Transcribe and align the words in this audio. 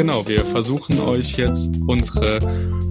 Genau, 0.00 0.26
wir 0.26 0.46
versuchen 0.46 0.98
euch 0.98 1.36
jetzt 1.36 1.78
unsere 1.86 2.38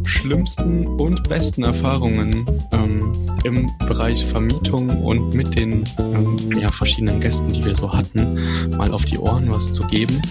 schlimmsten 0.05 0.85
und 0.85 1.27
besten 1.27 1.63
Erfahrungen 1.63 2.45
ähm, 2.71 3.11
im 3.43 3.67
Bereich 3.87 4.23
Vermietung 4.23 4.89
und 5.01 5.33
mit 5.33 5.55
den 5.55 5.85
ähm, 5.97 6.37
ja, 6.61 6.71
verschiedenen 6.71 7.19
Gästen, 7.19 7.51
die 7.51 7.65
wir 7.65 7.75
so 7.75 7.91
hatten, 7.91 8.37
mal 8.77 8.91
auf 8.91 9.05
die 9.05 9.17
Ohren 9.17 9.49
was 9.49 9.73
zu 9.73 9.87
geben. 9.87 10.21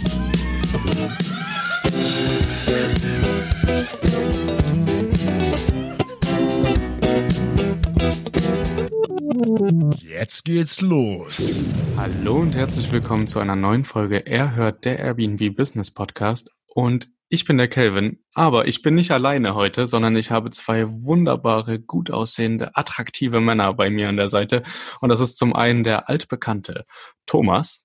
Jetzt 9.96 10.45
geht's 10.45 10.80
los. 10.80 11.56
Hallo 11.96 12.37
und 12.37 12.54
herzlich 12.54 12.92
willkommen 12.92 13.26
zu 13.26 13.40
einer 13.40 13.56
neuen 13.56 13.82
Folge 13.82 14.18
Er 14.18 14.54
hört 14.54 14.84
der 14.84 15.01
Airbnb 15.01 15.56
Business 15.56 15.90
Podcast. 15.90 16.52
Und 16.78 17.09
ich 17.28 17.45
bin 17.45 17.59
der 17.59 17.66
Kelvin, 17.66 18.20
aber 18.34 18.68
ich 18.68 18.82
bin 18.82 18.95
nicht 18.95 19.10
alleine 19.10 19.56
heute, 19.56 19.88
sondern 19.88 20.14
ich 20.14 20.30
habe 20.30 20.50
zwei 20.50 20.84
wunderbare, 20.87 21.80
gut 21.80 22.12
aussehende, 22.12 22.70
attraktive 22.74 23.41
Männer 23.41 23.74
bei 23.74 23.91
mir 23.91 24.09
an 24.09 24.16
der 24.16 24.28
Seite. 24.28 24.62
Und 25.01 25.09
das 25.09 25.18
ist 25.18 25.38
zum 25.38 25.56
einen 25.56 25.82
der 25.82 26.09
altbekannte 26.09 26.84
Thomas. 27.27 27.84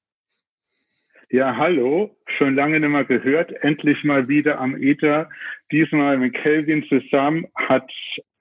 Ja, 1.32 1.58
hallo. 1.58 2.16
Schon 2.38 2.54
lange 2.54 2.80
nicht 2.80 2.88
mehr 2.88 3.04
gehört. 3.04 3.52
Endlich 3.64 4.04
mal 4.04 4.28
wieder 4.28 4.60
am 4.60 4.80
Ether. 4.80 5.28
Diesmal 5.72 6.20
mit 6.20 6.36
Kelvin 6.36 6.86
zusammen. 6.88 7.48
Hat, 7.56 7.90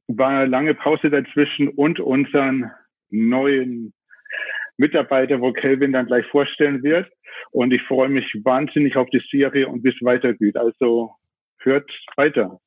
war 0.08 0.28
eine 0.28 0.50
lange 0.50 0.74
Pause 0.74 1.08
dazwischen 1.08 1.68
und 1.68 1.98
unseren 1.98 2.70
neuen 3.08 3.94
Mitarbeiter, 4.76 5.40
wo 5.40 5.54
Kelvin 5.54 5.92
dann 5.92 6.04
gleich 6.04 6.26
vorstellen 6.26 6.82
wird. 6.82 7.10
Und 7.52 7.72
ich 7.72 7.82
freue 7.82 8.08
mich 8.08 8.24
wahnsinnig 8.44 8.96
auf 8.96 9.08
die 9.10 9.22
Serie 9.30 9.68
und 9.68 9.82
bis 9.82 9.94
weitergeht. 10.00 10.56
Also 10.56 11.12
hört 11.58 11.90
weiter. 12.16 12.58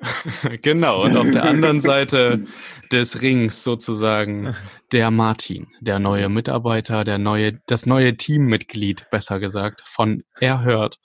genau, 0.62 1.04
und 1.04 1.16
auf 1.16 1.30
der 1.30 1.44
anderen 1.44 1.80
Seite 1.80 2.46
des 2.90 3.20
Rings 3.22 3.62
sozusagen 3.62 4.54
der 4.92 5.10
Martin, 5.10 5.68
der 5.80 5.98
neue 5.98 6.28
Mitarbeiter, 6.28 7.04
der 7.04 7.18
neue, 7.18 7.60
das 7.66 7.86
neue 7.86 8.16
Teammitglied, 8.16 9.08
besser 9.10 9.40
gesagt, 9.40 9.82
von 9.84 10.22
Erhört. 10.40 10.98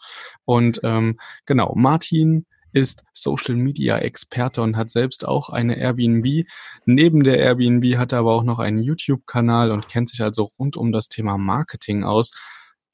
Und 0.46 0.80
ähm, 0.84 1.20
genau, 1.46 1.74
Martin 1.76 2.46
ist 2.72 3.04
Social 3.14 3.56
Media 3.56 3.98
Experte 4.00 4.62
und 4.62 4.76
hat 4.76 4.92
selbst 4.92 5.26
auch 5.28 5.50
eine 5.50 5.78
Airbnb. 5.78 6.46
Neben 6.86 7.24
der 7.24 7.38
Airbnb 7.40 7.98
hat 7.98 8.12
er 8.12 8.20
aber 8.20 8.34
auch 8.34 8.44
noch 8.44 8.60
einen 8.60 8.82
YouTube-Kanal 8.82 9.72
und 9.72 9.88
kennt 9.88 10.10
sich 10.10 10.22
also 10.22 10.50
rund 10.60 10.76
um 10.76 10.92
das 10.92 11.08
Thema 11.08 11.38
Marketing 11.38 12.04
aus. 12.04 12.32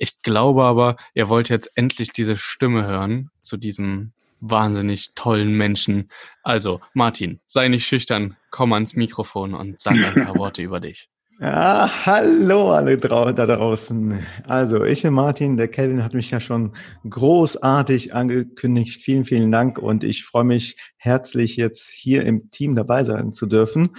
Ich 0.03 0.23
glaube 0.23 0.63
aber, 0.63 0.95
ihr 1.13 1.29
wollt 1.29 1.49
jetzt 1.49 1.73
endlich 1.75 2.11
diese 2.11 2.35
Stimme 2.35 2.87
hören 2.87 3.29
zu 3.41 3.55
diesem 3.55 4.13
wahnsinnig 4.39 5.13
tollen 5.13 5.55
Menschen. 5.55 6.09
Also, 6.41 6.81
Martin, 6.95 7.39
sei 7.45 7.67
nicht 7.67 7.85
schüchtern, 7.85 8.35
komm 8.49 8.73
ans 8.73 8.95
Mikrofon 8.95 9.53
und 9.53 9.79
sag 9.79 9.93
ein 9.93 10.25
paar 10.25 10.35
Worte 10.39 10.63
über 10.63 10.79
dich. 10.79 11.07
Ja, 11.43 11.89
hallo 12.05 12.71
alle 12.71 12.97
da 12.97 13.33
draußen. 13.33 14.19
Also, 14.45 14.83
ich 14.83 15.01
bin 15.01 15.11
Martin, 15.15 15.57
der 15.57 15.69
Kelvin 15.69 16.03
hat 16.03 16.13
mich 16.13 16.29
ja 16.29 16.39
schon 16.39 16.73
großartig 17.09 18.13
angekündigt. 18.13 19.01
Vielen, 19.01 19.25
vielen 19.25 19.51
Dank 19.51 19.79
und 19.79 20.03
ich 20.03 20.23
freue 20.23 20.43
mich 20.43 20.77
herzlich 20.97 21.55
jetzt 21.55 21.89
hier 21.89 22.27
im 22.27 22.51
Team 22.51 22.75
dabei 22.75 23.03
sein 23.03 23.33
zu 23.33 23.47
dürfen. 23.47 23.89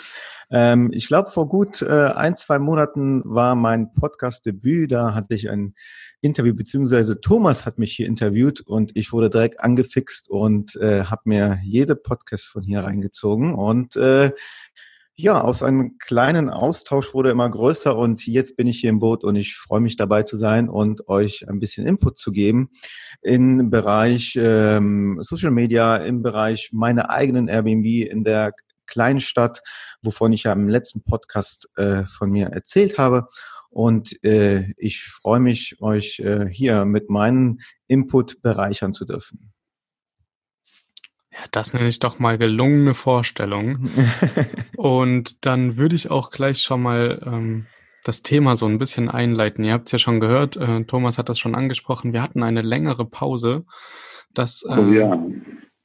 Ähm, 0.52 0.92
ich 0.92 1.08
glaube, 1.08 1.30
vor 1.30 1.48
gut 1.48 1.82
äh, 1.82 2.12
ein, 2.14 2.36
zwei 2.36 2.60
Monaten 2.60 3.22
war 3.24 3.56
mein 3.56 3.92
Podcast-Debüt. 3.92 4.92
Da 4.92 5.12
hatte 5.12 5.34
ich 5.34 5.50
ein 5.50 5.74
Interview, 6.20 6.54
beziehungsweise 6.54 7.20
Thomas 7.20 7.66
hat 7.66 7.76
mich 7.76 7.90
hier 7.90 8.06
interviewt 8.06 8.60
und 8.60 8.92
ich 8.94 9.12
wurde 9.12 9.30
direkt 9.30 9.58
angefixt 9.58 10.30
und 10.30 10.76
äh, 10.76 11.04
habe 11.06 11.22
mir 11.24 11.58
jede 11.64 11.96
Podcast 11.96 12.44
von 12.44 12.62
hier 12.62 12.84
reingezogen 12.84 13.54
und 13.54 13.96
äh, 13.96 14.30
ja, 15.14 15.40
aus 15.40 15.62
einem 15.62 15.98
kleinen 15.98 16.48
Austausch 16.48 17.12
wurde 17.12 17.30
immer 17.30 17.48
größer 17.48 17.96
und 17.96 18.26
jetzt 18.26 18.56
bin 18.56 18.66
ich 18.66 18.80
hier 18.80 18.90
im 18.90 18.98
Boot 18.98 19.24
und 19.24 19.36
ich 19.36 19.56
freue 19.56 19.80
mich 19.80 19.96
dabei 19.96 20.22
zu 20.22 20.36
sein 20.36 20.68
und 20.68 21.06
euch 21.08 21.48
ein 21.48 21.60
bisschen 21.60 21.86
Input 21.86 22.18
zu 22.18 22.32
geben 22.32 22.70
im 23.20 23.70
Bereich 23.70 24.38
ähm, 24.40 25.18
Social 25.22 25.50
Media, 25.50 25.96
im 25.96 26.22
Bereich 26.22 26.70
meiner 26.72 27.10
eigenen 27.10 27.48
Airbnb 27.48 28.10
in 28.10 28.24
der 28.24 28.52
kleinen 28.86 29.20
Stadt, 29.20 29.60
wovon 30.02 30.32
ich 30.32 30.44
ja 30.44 30.52
im 30.52 30.68
letzten 30.68 31.02
Podcast 31.02 31.68
äh, 31.76 32.04
von 32.04 32.30
mir 32.30 32.48
erzählt 32.48 32.98
habe. 32.98 33.28
Und 33.68 34.22
äh, 34.24 34.72
ich 34.76 35.02
freue 35.02 35.40
mich, 35.40 35.76
euch 35.80 36.20
äh, 36.20 36.46
hier 36.50 36.84
mit 36.84 37.08
meinem 37.08 37.60
Input 37.86 38.42
bereichern 38.42 38.92
zu 38.92 39.04
dürfen. 39.04 39.51
Ja, 41.32 41.38
das 41.50 41.72
nenne 41.72 41.88
ich 41.88 41.98
doch 41.98 42.18
mal 42.18 42.36
gelungene 42.36 42.94
Vorstellung. 42.94 43.88
und 44.76 45.46
dann 45.46 45.78
würde 45.78 45.96
ich 45.96 46.10
auch 46.10 46.30
gleich 46.30 46.60
schon 46.60 46.82
mal 46.82 47.22
ähm, 47.24 47.66
das 48.04 48.22
Thema 48.22 48.56
so 48.56 48.66
ein 48.66 48.78
bisschen 48.78 49.08
einleiten. 49.08 49.64
Ihr 49.64 49.72
habt 49.72 49.88
es 49.88 49.92
ja 49.92 49.98
schon 49.98 50.20
gehört, 50.20 50.56
äh, 50.56 50.84
Thomas 50.84 51.18
hat 51.18 51.28
das 51.28 51.38
schon 51.38 51.54
angesprochen. 51.54 52.12
Wir 52.12 52.22
hatten 52.22 52.42
eine 52.42 52.62
längere 52.62 53.06
Pause. 53.06 53.64
Das 54.34 54.62
äh, 54.68 54.78
oh, 54.78 54.92
ja. 54.92 55.26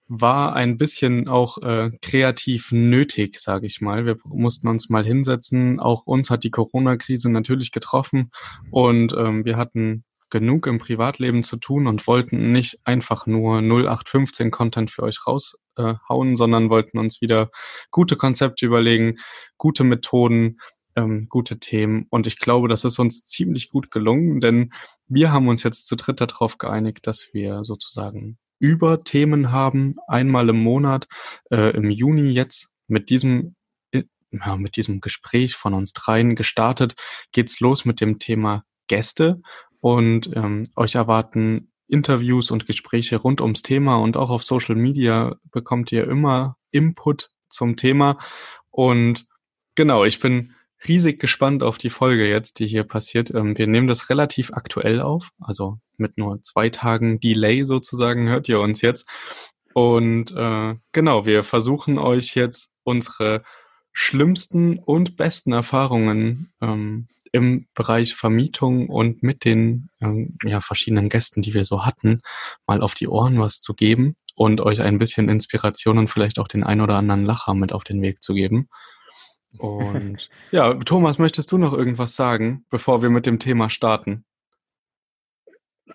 war 0.07 0.55
ein 0.55 0.77
bisschen 0.77 1.29
auch 1.29 1.59
äh, 1.59 1.91
kreativ 2.01 2.71
nötig, 2.71 3.39
sage 3.39 3.67
ich 3.67 3.79
mal. 3.79 4.05
Wir 4.05 4.17
mussten 4.25 4.67
uns 4.67 4.89
mal 4.89 5.05
hinsetzen. 5.05 5.79
Auch 5.79 6.05
uns 6.07 6.29
hat 6.29 6.43
die 6.43 6.51
Corona-Krise 6.51 7.29
natürlich 7.29 7.71
getroffen 7.71 8.31
und 8.71 9.13
ähm, 9.13 9.45
wir 9.45 9.55
hatten 9.55 10.03
genug 10.29 10.67
im 10.67 10.77
Privatleben 10.77 11.43
zu 11.43 11.57
tun 11.57 11.87
und 11.87 12.05
wollten 12.07 12.51
nicht 12.51 12.79
einfach 12.85 13.25
nur 13.25 13.61
0815 13.61 14.51
Content 14.51 14.91
für 14.91 15.03
euch 15.03 15.25
raushauen, 15.25 16.33
äh, 16.33 16.35
sondern 16.35 16.69
wollten 16.69 16.97
uns 16.97 17.21
wieder 17.21 17.49
gute 17.91 18.15
Konzepte 18.15 18.65
überlegen, 18.65 19.15
gute 19.57 19.83
Methoden, 19.83 20.57
ähm, 20.95 21.27
gute 21.29 21.59
Themen. 21.59 22.07
Und 22.09 22.27
ich 22.27 22.39
glaube, 22.39 22.67
das 22.67 22.83
ist 22.83 22.99
uns 22.99 23.23
ziemlich 23.23 23.69
gut 23.69 23.91
gelungen, 23.91 24.39
denn 24.39 24.73
wir 25.07 25.31
haben 25.31 25.47
uns 25.47 25.63
jetzt 25.63 25.87
zu 25.87 25.95
dritt 25.95 26.19
darauf 26.19 26.57
geeinigt, 26.57 27.07
dass 27.07 27.29
wir 27.33 27.63
sozusagen 27.63 28.37
über 28.59 29.03
Themen 29.03 29.51
haben, 29.51 29.95
einmal 30.07 30.49
im 30.49 30.57
Monat, 30.57 31.07
äh, 31.51 31.75
im 31.75 31.91
Juni 31.91 32.31
jetzt 32.31 32.69
mit 32.87 33.09
diesem 33.09 33.55
äh, 33.91 34.03
ja, 34.31 34.57
mit 34.57 34.75
diesem 34.75 34.99
Gespräch 34.99 35.55
von 35.55 35.73
uns 35.73 35.93
dreien 35.93 36.35
gestartet, 36.35 36.95
geht's 37.31 37.59
los 37.59 37.85
mit 37.85 38.01
dem 38.01 38.17
Thema 38.17 38.63
Gäste 38.87 39.41
und 39.79 40.29
ähm, 40.35 40.67
euch 40.75 40.95
erwarten 40.95 41.71
Interviews 41.87 42.51
und 42.51 42.65
Gespräche 42.65 43.17
rund 43.17 43.41
ums 43.41 43.63
Thema 43.63 43.95
und 43.97 44.17
auch 44.17 44.29
auf 44.29 44.43
Social 44.43 44.75
Media 44.75 45.35
bekommt 45.51 45.91
ihr 45.91 46.07
immer 46.07 46.57
Input 46.71 47.29
zum 47.49 47.77
Thema. 47.77 48.17
Und 48.69 49.27
genau, 49.75 50.03
ich 50.03 50.19
bin 50.19 50.53
riesig 50.87 51.19
gespannt 51.19 51.63
auf 51.63 51.77
die 51.77 51.89
Folge 51.89 52.27
jetzt, 52.27 52.59
die 52.59 52.67
hier 52.67 52.83
passiert. 52.83 53.31
Ähm, 53.31 53.57
wir 53.57 53.67
nehmen 53.67 53.87
das 53.87 54.09
relativ 54.09 54.51
aktuell 54.53 55.01
auf, 55.01 55.29
also 55.39 55.79
mit 55.97 56.17
nur 56.17 56.41
zwei 56.43 56.69
Tagen 56.69 57.19
Delay 57.19 57.65
sozusagen 57.65 58.29
hört 58.29 58.47
ihr 58.49 58.59
uns 58.59 58.81
jetzt. 58.81 59.09
Und 59.73 60.31
äh, 60.35 60.75
genau, 60.91 61.25
wir 61.25 61.43
versuchen 61.43 61.99
euch 61.99 62.35
jetzt 62.35 62.73
unsere 62.83 63.43
schlimmsten 63.91 64.77
und 64.79 65.17
besten 65.17 65.53
Erfahrungen 65.53 66.51
ähm, 66.61 67.07
im 67.31 67.67
Bereich 67.73 68.15
Vermietung 68.15 68.89
und 68.89 69.23
mit 69.23 69.45
den 69.45 69.89
ähm, 70.01 70.37
ja, 70.43 70.61
verschiedenen 70.61 71.09
Gästen, 71.09 71.41
die 71.41 71.53
wir 71.53 71.65
so 71.65 71.85
hatten, 71.85 72.21
mal 72.65 72.81
auf 72.81 72.93
die 72.93 73.07
Ohren 73.07 73.39
was 73.39 73.61
zu 73.61 73.73
geben 73.73 74.15
und 74.35 74.61
euch 74.61 74.81
ein 74.81 74.99
bisschen 74.99 75.29
Inspiration 75.29 75.97
und 75.97 76.09
vielleicht 76.09 76.39
auch 76.39 76.47
den 76.47 76.63
ein 76.63 76.81
oder 76.81 76.95
anderen 76.95 77.25
Lacher 77.25 77.53
mit 77.53 77.73
auf 77.73 77.83
den 77.83 78.01
Weg 78.01 78.23
zu 78.23 78.33
geben. 78.33 78.69
Und 79.59 80.29
ja, 80.51 80.73
Thomas, 80.75 81.17
möchtest 81.17 81.51
du 81.51 81.57
noch 81.57 81.73
irgendwas 81.73 82.15
sagen, 82.15 82.65
bevor 82.69 83.01
wir 83.01 83.09
mit 83.09 83.25
dem 83.25 83.39
Thema 83.39 83.71
starten? 83.71 84.23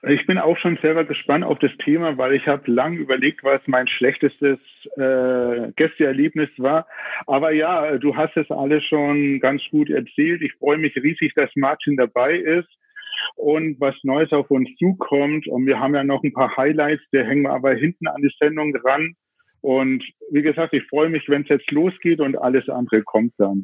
Ich 0.08 0.26
bin 0.26 0.38
auch 0.38 0.56
schon 0.58 0.78
selber 0.82 1.04
gespannt 1.04 1.44
auf 1.44 1.60
das 1.60 1.70
Thema, 1.84 2.19
weil 2.19 2.34
ich 2.34 2.49
habe 2.49 2.69
lang 2.69 2.96
überlegt, 2.96 3.44
was 3.44 3.60
mein 3.66 3.87
schlechtestes 3.87 4.58
äh, 4.96 5.70
Gästeerlebnis 5.76 6.49
war. 6.56 6.88
Aber 7.28 7.52
ja, 7.52 7.99
du 7.99 8.16
hast 8.16 8.37
es 8.37 8.50
alles 8.50 8.82
schon 8.84 9.38
ganz 9.38 9.62
gut 9.70 9.90
erzählt. 9.90 10.43
Ich 10.43 10.54
freue 10.54 10.78
mich 10.78 10.96
riesig, 10.96 11.34
dass 11.37 11.50
Martin 11.54 11.96
dabei 11.96 12.34
ist 12.34 12.69
und 13.37 13.81
was 13.81 13.94
Neues 14.02 14.32
auf 14.32 14.50
uns 14.50 14.69
zukommt. 14.76 15.46
Und 15.46 15.66
wir 15.66 15.78
haben 15.78 15.94
ja 15.94 16.02
noch 16.02 16.25
ein 16.25 16.32
paar 16.32 16.56
Highlights, 16.56 17.05
der 17.12 17.25
hängen 17.25 17.43
wir 17.43 17.52
aber 17.52 17.75
hinten 17.75 18.08
an 18.08 18.22
die 18.22 18.34
Sendung 18.40 18.72
dran. 18.72 19.14
Und 19.60 20.02
wie 20.32 20.43
gesagt, 20.43 20.75
ich 20.75 20.82
freue 20.88 21.10
mich, 21.10 21.28
wenn 21.28 21.43
es 21.43 21.48
jetzt 21.48 21.70
losgeht 21.70 22.19
und 22.19 22.37
alles 22.37 22.69
andere 22.69 23.02
kommt 23.02 23.34
dann. 23.38 23.62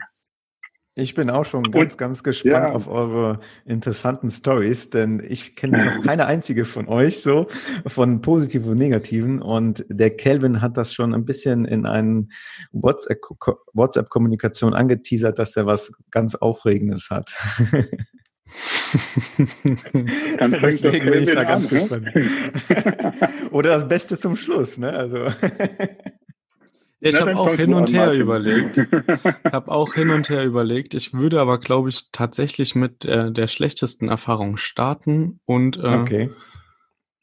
Ich 0.99 1.15
bin 1.15 1.31
auch 1.31 1.45
schon 1.45 1.71
ganz, 1.71 1.93
und, 1.93 1.99
ganz 1.99 2.25
gespannt 2.25 2.71
ja. 2.71 2.75
auf 2.75 2.89
eure 2.89 3.39
interessanten 3.65 4.29
Stories, 4.31 4.91
denn 4.91 5.23
ich 5.27 5.55
kenne 5.55 5.85
noch 5.85 6.03
keine 6.05 6.27
einzige 6.27 6.65
von 6.65 6.89
euch 6.89 7.23
so, 7.23 7.47
von 7.87 8.21
positiven 8.21 8.73
und 8.73 8.79
negativen. 8.79 9.41
Und 9.41 9.87
der 9.89 10.11
Kelvin 10.11 10.61
hat 10.61 10.77
das 10.77 10.93
schon 10.93 11.15
ein 11.15 11.25
bisschen 11.25 11.67
in 11.67 11.87
einen 11.87 12.33
WhatsApp-Kommunikation 12.73 14.75
angeteasert, 14.75 15.39
dass 15.39 15.57
er 15.57 15.67
was 15.67 15.93
ganz 16.11 16.35
Aufregendes 16.35 17.11
hat. 17.11 17.31
Dann 20.39 20.53
Deswegen 20.63 21.11
bin 21.11 21.23
ich 21.23 21.31
da 21.31 21.45
ganz 21.45 21.67
an, 21.67 21.71
gespannt. 21.71 22.09
Oder 23.53 23.75
das 23.75 23.87
Beste 23.87 24.19
zum 24.19 24.35
Schluss, 24.35 24.79
ne? 24.79 24.91
Also. 24.91 25.27
Ich 27.01 27.21
habe 27.21 27.37
auch 27.37 27.55
hin 27.55 27.75
und 27.75 27.93
her 27.93 28.13
überlegt. 28.13 28.79
Ich 28.79 29.53
habe 29.53 29.71
auch 29.71 29.95
hin 29.95 30.11
und 30.11 30.29
her 30.29 30.45
überlegt. 30.45 30.95
Ich 30.95 31.15
würde 31.15 31.41
aber, 31.41 31.59
glaube 31.59 31.91
ich, 31.91 32.11
tatsächlich 32.11 32.75
mit 32.75 33.05
äh, 33.05 33.31
der 33.31 33.47
schlechtesten 33.47 34.09
Erfahrung 34.09 34.57
starten 34.57 35.41
und 35.45 35.77
äh, 35.77 35.87
okay. 35.87 36.31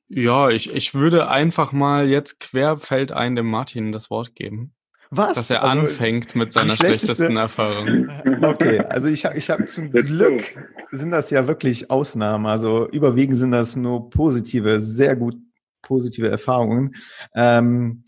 ja, 0.08 0.50
ich, 0.50 0.74
ich 0.74 0.94
würde 0.94 1.30
einfach 1.30 1.74
mal 1.74 2.08
jetzt 2.08 2.40
querfeldein 2.40 3.36
dem 3.36 3.48
Martin 3.48 3.92
das 3.92 4.10
Wort 4.10 4.34
geben. 4.36 4.74
Was? 5.12 5.36
Dass 5.36 5.50
er 5.50 5.64
also, 5.64 5.82
anfängt 5.82 6.36
mit 6.36 6.52
seiner 6.52 6.76
schlechtesten 6.76 7.38
Erfahrung. 7.38 8.10
Okay, 8.42 8.80
also 8.80 9.08
ich 9.08 9.26
habe 9.26 9.38
ich 9.38 9.50
hab 9.50 9.68
zum 9.68 9.92
Glück 9.92 10.58
sind 10.92 11.12
das 11.12 11.30
ja 11.30 11.48
wirklich 11.48 11.90
Ausnahmen. 11.90 12.46
Also 12.46 12.88
überwiegend 12.90 13.38
sind 13.38 13.52
das 13.52 13.76
nur 13.76 14.10
positive, 14.10 14.80
sehr 14.82 15.16
gut 15.16 15.36
positive 15.82 16.30
Erfahrungen. 16.30 16.96
Ähm, 17.36 18.05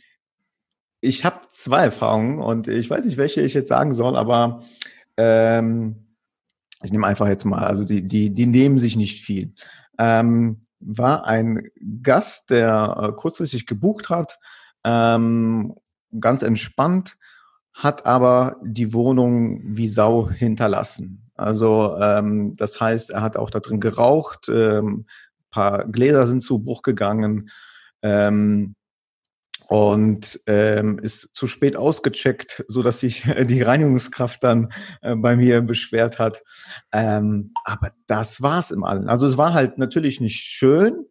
ich 1.07 1.25
habe 1.25 1.41
zwei 1.49 1.85
Erfahrungen 1.85 2.39
und 2.39 2.67
ich 2.67 2.89
weiß 2.89 3.05
nicht, 3.05 3.17
welche 3.17 3.41
ich 3.41 3.53
jetzt 3.53 3.69
sagen 3.69 3.93
soll, 3.93 4.15
aber 4.15 4.63
ähm, 5.17 6.07
ich 6.83 6.91
nehme 6.91 7.07
einfach 7.07 7.27
jetzt 7.27 7.45
mal, 7.45 7.63
also 7.63 7.83
die, 7.83 8.07
die, 8.07 8.29
die 8.29 8.45
nehmen 8.45 8.79
sich 8.79 8.95
nicht 8.95 9.21
viel. 9.21 9.53
Ähm, 9.97 10.67
war 10.79 11.25
ein 11.25 11.69
Gast, 12.03 12.49
der 12.49 12.97
äh, 13.01 13.11
kurzfristig 13.13 13.65
gebucht 13.65 14.09
hat, 14.09 14.37
ähm, 14.83 15.75
ganz 16.19 16.43
entspannt, 16.43 17.17
hat 17.73 18.05
aber 18.05 18.57
die 18.63 18.93
Wohnung 18.93 19.61
wie 19.63 19.87
Sau 19.87 20.29
hinterlassen. 20.29 21.31
Also 21.35 21.95
ähm, 21.99 22.55
das 22.55 22.79
heißt, 22.79 23.11
er 23.11 23.21
hat 23.21 23.37
auch 23.37 23.49
da 23.49 23.59
drin 23.59 23.79
geraucht, 23.79 24.49
ähm, 24.49 25.05
paar 25.49 25.85
Gläser 25.85 26.27
sind 26.27 26.41
zu 26.41 26.59
Bruch 26.59 26.81
gegangen. 26.81 27.49
Ähm, 28.01 28.75
und 29.67 30.39
ähm, 30.47 30.97
ist 30.99 31.29
zu 31.33 31.45
spät 31.47 31.75
ausgecheckt, 31.75 32.63
so 32.67 32.83
dass 32.83 33.01
sich 33.01 33.23
die 33.47 33.61
Reinigungskraft 33.61 34.43
dann 34.43 34.69
äh, 35.01 35.15
bei 35.15 35.35
mir 35.35 35.61
beschwert 35.61 36.19
hat. 36.19 36.41
Ähm, 36.91 37.53
aber 37.65 37.91
das 38.07 38.41
war's 38.41 38.71
im 38.71 38.83
Allen. 38.83 39.09
Also 39.09 39.27
es 39.27 39.37
war 39.37 39.53
halt 39.53 39.77
natürlich 39.77 40.21
nicht 40.21 40.39
schön, 40.39 41.05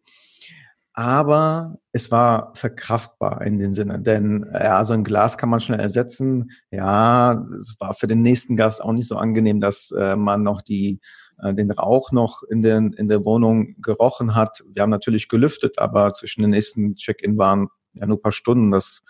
aber 0.93 1.77
es 1.91 2.09
war 2.09 2.53
verkraftbar 2.55 3.43
in 3.43 3.59
den 3.59 3.73
Sinne, 3.73 3.99
denn 3.99 4.49
ja, 4.51 4.83
so 4.83 4.93
ein 4.93 5.03
Glas 5.03 5.37
kann 5.37 5.49
man 5.49 5.59
schnell 5.59 5.79
ersetzen. 5.79 6.49
Ja, 6.71 7.45
es 7.59 7.75
war 7.79 7.93
für 7.93 8.07
den 8.07 8.23
nächsten 8.23 8.57
Gast 8.57 8.81
auch 8.81 8.93
nicht 8.93 9.07
so 9.07 9.17
angenehm, 9.17 9.61
dass 9.61 9.91
äh, 9.91 10.15
man 10.15 10.41
noch 10.41 10.63
die 10.63 10.99
äh, 11.39 11.53
den 11.53 11.69
Rauch 11.69 12.11
noch 12.11 12.41
in, 12.43 12.63
den, 12.63 12.93
in 12.93 13.07
der 13.07 13.25
Wohnung 13.25 13.75
gerochen 13.79 14.33
hat. 14.33 14.63
Wir 14.73 14.81
haben 14.81 14.89
natürlich 14.89 15.29
gelüftet, 15.29 15.77
aber 15.77 16.13
zwischen 16.13 16.41
den 16.41 16.51
nächsten 16.51 16.95
Check-in 16.95 17.37
waren 17.37 17.67
ja 17.99 18.05
nur 18.05 18.17
ein 18.17 18.21
paar 18.21 18.31
Stunden. 18.31 18.71
Das 18.71 19.03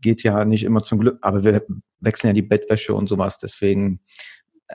geht 0.00 0.22
ja 0.22 0.44
nicht 0.44 0.64
immer 0.64 0.82
zum 0.82 0.98
Glück, 0.98 1.18
aber 1.22 1.44
wir 1.44 1.64
wechseln 2.00 2.28
ja 2.28 2.34
die 2.34 2.42
Bettwäsche 2.42 2.94
und 2.94 3.08
sowas. 3.08 3.38
Deswegen, 3.38 4.00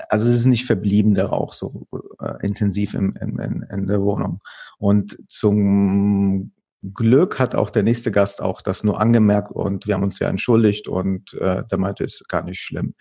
also 0.09 0.27
es 0.27 0.35
ist 0.35 0.45
nicht 0.45 0.65
verblieben, 0.65 1.15
der 1.15 1.25
Rauch 1.25 1.53
so 1.53 1.87
äh, 2.19 2.45
intensiv 2.45 2.93
im, 2.93 3.15
in, 3.21 3.39
in, 3.39 3.65
in 3.71 3.87
der 3.87 4.01
Wohnung. 4.01 4.41
Und 4.77 5.17
zum 5.27 6.51
Glück 6.93 7.39
hat 7.39 7.53
auch 7.53 7.69
der 7.69 7.83
nächste 7.83 8.11
Gast 8.11 8.41
auch 8.41 8.61
das 8.61 8.83
nur 8.83 8.99
angemerkt 8.99 9.51
und 9.51 9.85
wir 9.85 9.93
haben 9.93 10.03
uns 10.03 10.17
ja 10.17 10.27
entschuldigt 10.27 10.87
und 10.87 11.33
äh, 11.35 11.63
der 11.69 11.77
meinte, 11.77 12.03
es 12.03 12.15
ist 12.15 12.27
gar 12.27 12.43
nicht 12.43 12.59
schlimm. 12.59 12.95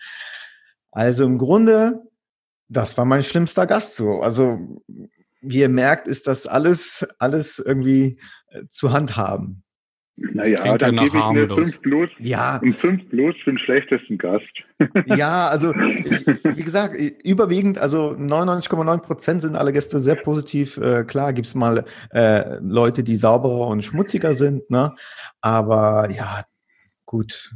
Also 0.91 1.25
im 1.25 1.37
Grunde, 1.37 2.03
das 2.67 2.97
war 2.97 3.05
mein 3.05 3.23
schlimmster 3.23 3.65
Gast 3.65 3.95
so. 3.95 4.21
Also 4.21 4.83
wie 5.41 5.59
ihr 5.59 5.69
merkt, 5.69 6.07
ist 6.07 6.27
das 6.27 6.45
alles, 6.45 7.07
alles 7.17 7.57
irgendwie 7.57 8.19
äh, 8.49 8.65
zu 8.67 8.91
handhaben. 8.91 9.63
Naja, 10.17 10.77
dann 10.77 10.95
ja 10.95 11.03
gebe 11.03 11.17
ich 11.17 11.23
eine 11.23 11.47
5 11.47 11.81
plus, 11.81 12.09
ja. 12.19 12.59
ein 12.61 12.73
5 12.73 13.09
plus 13.09 13.35
für 13.43 13.51
den 13.51 13.57
schlechtesten 13.57 14.17
Gast. 14.17 14.45
Ja, 15.05 15.47
also 15.47 15.73
ich, 15.75 16.25
wie 16.25 16.63
gesagt, 16.63 16.95
überwiegend, 17.23 17.77
also 17.77 18.11
99,9 18.11 18.97
Prozent 18.99 19.41
sind 19.41 19.55
alle 19.55 19.71
Gäste 19.73 19.99
sehr 19.99 20.15
positiv. 20.15 20.77
Äh, 20.77 21.03
klar 21.03 21.33
gibt 21.33 21.47
es 21.47 21.55
mal 21.55 21.85
äh, 22.11 22.57
Leute, 22.61 23.03
die 23.03 23.15
sauberer 23.15 23.67
und 23.67 23.85
schmutziger 23.85 24.33
sind, 24.33 24.69
ne? 24.69 24.95
aber 25.39 26.09
ja, 26.11 26.43
gut. 27.05 27.51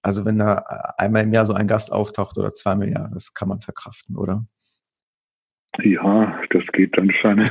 Also 0.00 0.24
wenn 0.24 0.38
da 0.38 0.56
einmal 0.96 1.22
im 1.22 1.32
Jahr 1.32 1.46
so 1.46 1.52
ein 1.52 1.66
Gast 1.66 1.92
auftaucht 1.92 2.38
oder 2.38 2.52
zweimal 2.52 2.88
im 2.88 2.94
Jahr, 2.94 3.10
das 3.12 3.34
kann 3.34 3.48
man 3.48 3.60
verkraften, 3.60 4.16
oder? 4.16 4.44
Ja, 5.80 6.40
das 6.50 6.64
geht 6.72 6.96
dann 6.98 7.10
schon. 7.20 7.40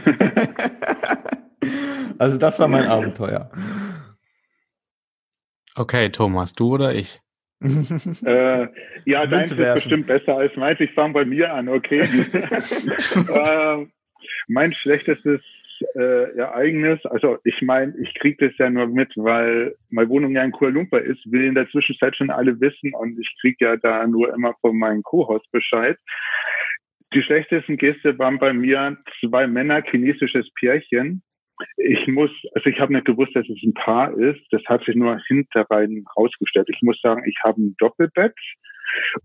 also 2.20 2.38
das 2.38 2.60
war 2.60 2.68
mein 2.68 2.88
Abenteuer. 2.88 3.50
Okay, 5.76 6.10
Thomas, 6.10 6.54
du 6.54 6.74
oder 6.74 6.94
ich? 6.94 7.20
äh, 7.62 8.68
ja, 9.06 9.26
deins 9.28 9.52
ist 9.52 9.74
bestimmt 9.74 10.08
besser 10.08 10.38
als 10.38 10.56
meins. 10.56 10.80
Ich 10.80 10.92
fange 10.94 11.14
bei 11.14 11.26
mir 11.26 11.54
an, 11.54 11.70
okay. 11.70 12.02
äh, 13.34 13.86
mein 14.48 14.74
schlechtestes 14.74 15.42
äh, 15.96 16.38
Ereignis, 16.38 17.00
also 17.06 17.38
ich 17.44 17.62
meine, 17.62 17.94
ich 18.02 18.14
kriege 18.16 18.48
das 18.48 18.58
ja 18.58 18.70
nur 18.70 18.88
mit, 18.88 19.12
weil 19.16 19.76
meine 19.90 20.10
Wohnung 20.10 20.32
ja 20.34 20.44
in 20.44 20.52
Kuala 20.52 20.74
Lumpur 20.74 21.02
ist, 21.02 21.20
will 21.32 21.44
in 21.44 21.56
der 21.56 21.70
Zwischenzeit 21.70 22.16
schon 22.16 22.30
alle 22.30 22.60
wissen 22.60 22.94
und 22.94 23.20
ich 23.20 23.36
kriege 23.42 23.66
ja 23.66 23.78
da 23.78 24.06
nur 24.08 24.34
immer 24.34 24.56
von 24.62 24.78
meinem 24.78 25.04
Co-Host 25.04 25.50
Bescheid. 25.52 25.98
Die 27.14 27.24
schlechtesten 27.24 27.78
Gäste 27.78 28.18
waren 28.20 28.40
bei 28.40 28.54
mir 28.54 28.98
zwei 29.20 29.48
Männer, 29.48 29.82
chinesisches 29.84 30.50
Pärchen, 30.54 31.22
ich 31.78 32.08
muss, 32.08 32.32
also 32.54 32.70
ich 32.70 32.80
habe 32.80 32.94
nicht 32.94 33.06
gewusst, 33.06 33.36
dass 33.36 33.48
es 33.48 33.64
ein 33.64 33.74
Paar 33.74 34.18
ist. 34.18 34.42
Das 34.52 34.62
hat 34.68 34.84
sich 34.86 34.96
nur 34.96 35.20
hinterrein 35.28 36.06
rausgestellt. 36.18 36.70
Ich 36.74 36.82
muss 36.82 37.00
sagen, 37.02 37.24
ich 37.28 37.38
habe 37.44 37.62
ein 37.62 37.76
Doppelbett 37.80 38.36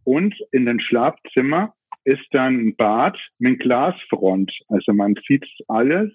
und 0.04 0.34
in 0.52 0.66
den 0.66 0.80
Schlafzimmer 0.80 1.74
ist 2.04 2.26
dann 2.30 2.54
ein 2.54 2.76
Bad 2.76 3.18
mit 3.38 3.60
Glasfront. 3.60 4.52
Also 4.68 4.92
man 4.92 5.14
sieht 5.26 5.44
alles, 5.66 6.12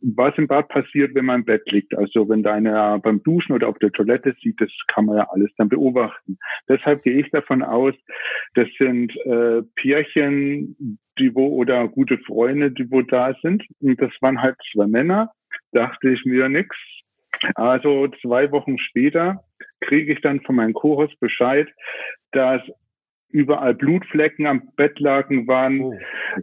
was 0.00 0.36
im 0.38 0.46
Bad 0.46 0.68
passiert, 0.68 1.14
wenn 1.14 1.26
man 1.26 1.40
im 1.40 1.44
Bett 1.44 1.70
liegt. 1.70 1.96
Also 1.96 2.28
wenn 2.28 2.42
deiner 2.42 2.98
beim 2.98 3.22
Duschen 3.22 3.52
oder 3.54 3.68
auf 3.68 3.78
der 3.78 3.92
Toilette 3.92 4.34
sieht, 4.42 4.60
das 4.60 4.70
kann 4.88 5.04
man 5.04 5.18
ja 5.18 5.28
alles 5.30 5.50
dann 5.58 5.68
beobachten. 5.68 6.38
Deshalb 6.68 7.02
gehe 7.02 7.20
ich 7.20 7.30
davon 7.30 7.62
aus, 7.62 7.94
das 8.54 8.68
sind 8.78 9.14
äh, 9.26 9.62
Pärchen, 9.74 10.98
die 11.18 11.34
wo 11.34 11.48
oder 11.48 11.88
gute 11.88 12.18
Freunde, 12.18 12.70
die 12.70 12.90
wo 12.90 13.02
da 13.02 13.34
sind. 13.42 13.62
Und 13.80 14.00
das 14.00 14.12
waren 14.20 14.40
halt 14.40 14.56
zwei 14.72 14.86
Männer 14.86 15.32
dachte 15.72 16.10
ich 16.10 16.24
mir 16.24 16.48
nix. 16.48 16.76
Also 17.54 18.08
zwei 18.22 18.50
Wochen 18.50 18.78
später 18.78 19.44
kriege 19.80 20.12
ich 20.12 20.20
dann 20.20 20.40
von 20.40 20.56
meinem 20.56 20.72
Chorus 20.72 21.14
Bescheid, 21.20 21.68
dass 22.32 22.62
überall 23.28 23.74
Blutflecken 23.74 24.46
am 24.46 24.70
Bettlaken 24.76 25.46
waren, 25.46 25.80
oh. 25.80 25.98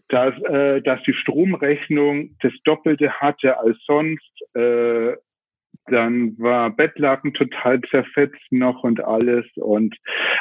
dass, 0.10 0.36
äh, 0.44 0.82
dass 0.82 1.02
die 1.04 1.14
Stromrechnung 1.14 2.36
das 2.42 2.54
Doppelte 2.66 3.12
hatte 3.20 3.58
als 3.58 3.78
sonst. 3.86 4.32
Äh, 4.54 5.14
dann 5.88 6.38
war 6.40 6.70
Bettlaken 6.70 7.34
total 7.34 7.82
zerfetzt 7.92 8.52
noch 8.52 8.84
und 8.84 9.04
alles. 9.04 9.46
Und 9.56 9.96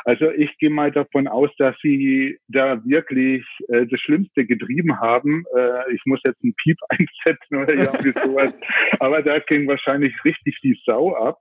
also 0.05 0.31
ich 0.31 0.57
gehe 0.59 0.71
mal 0.71 0.93
davon 0.93 1.27
aus, 1.27 1.51
dass 1.59 1.77
sie 1.83 2.39
da 2.49 2.85
wirklich 2.85 3.45
äh, 3.69 3.87
das 3.87 4.01
Schlimmste 4.01 4.47
getrieben 4.47 5.01
haben. 5.01 5.45
Äh, 5.57 5.95
ich 5.95 6.03
muss 6.05 6.21
jetzt 6.25 6.43
einen 6.43 6.55
Piep 6.55 6.79
einsetzen 6.89 7.57
oder 7.57 7.75
irgendwie 7.75 8.13
sowas. 8.25 8.55
Aber 9.01 9.23
da 9.23 9.39
ging 9.41 9.67
wahrscheinlich 9.67 10.15
richtig 10.25 10.59
die 10.63 10.79
Sau 10.85 11.15
ab. 11.15 11.39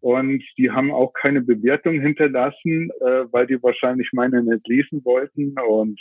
Und 0.00 0.42
die 0.56 0.70
haben 0.70 0.90
auch 0.90 1.12
keine 1.12 1.42
Bewertung 1.42 2.00
hinterlassen, 2.00 2.90
äh, 3.00 3.24
weil 3.32 3.46
die 3.46 3.62
wahrscheinlich 3.62 4.10
meine 4.12 4.42
nicht 4.42 4.66
lesen 4.66 5.04
wollten. 5.04 5.54
Und 5.58 6.00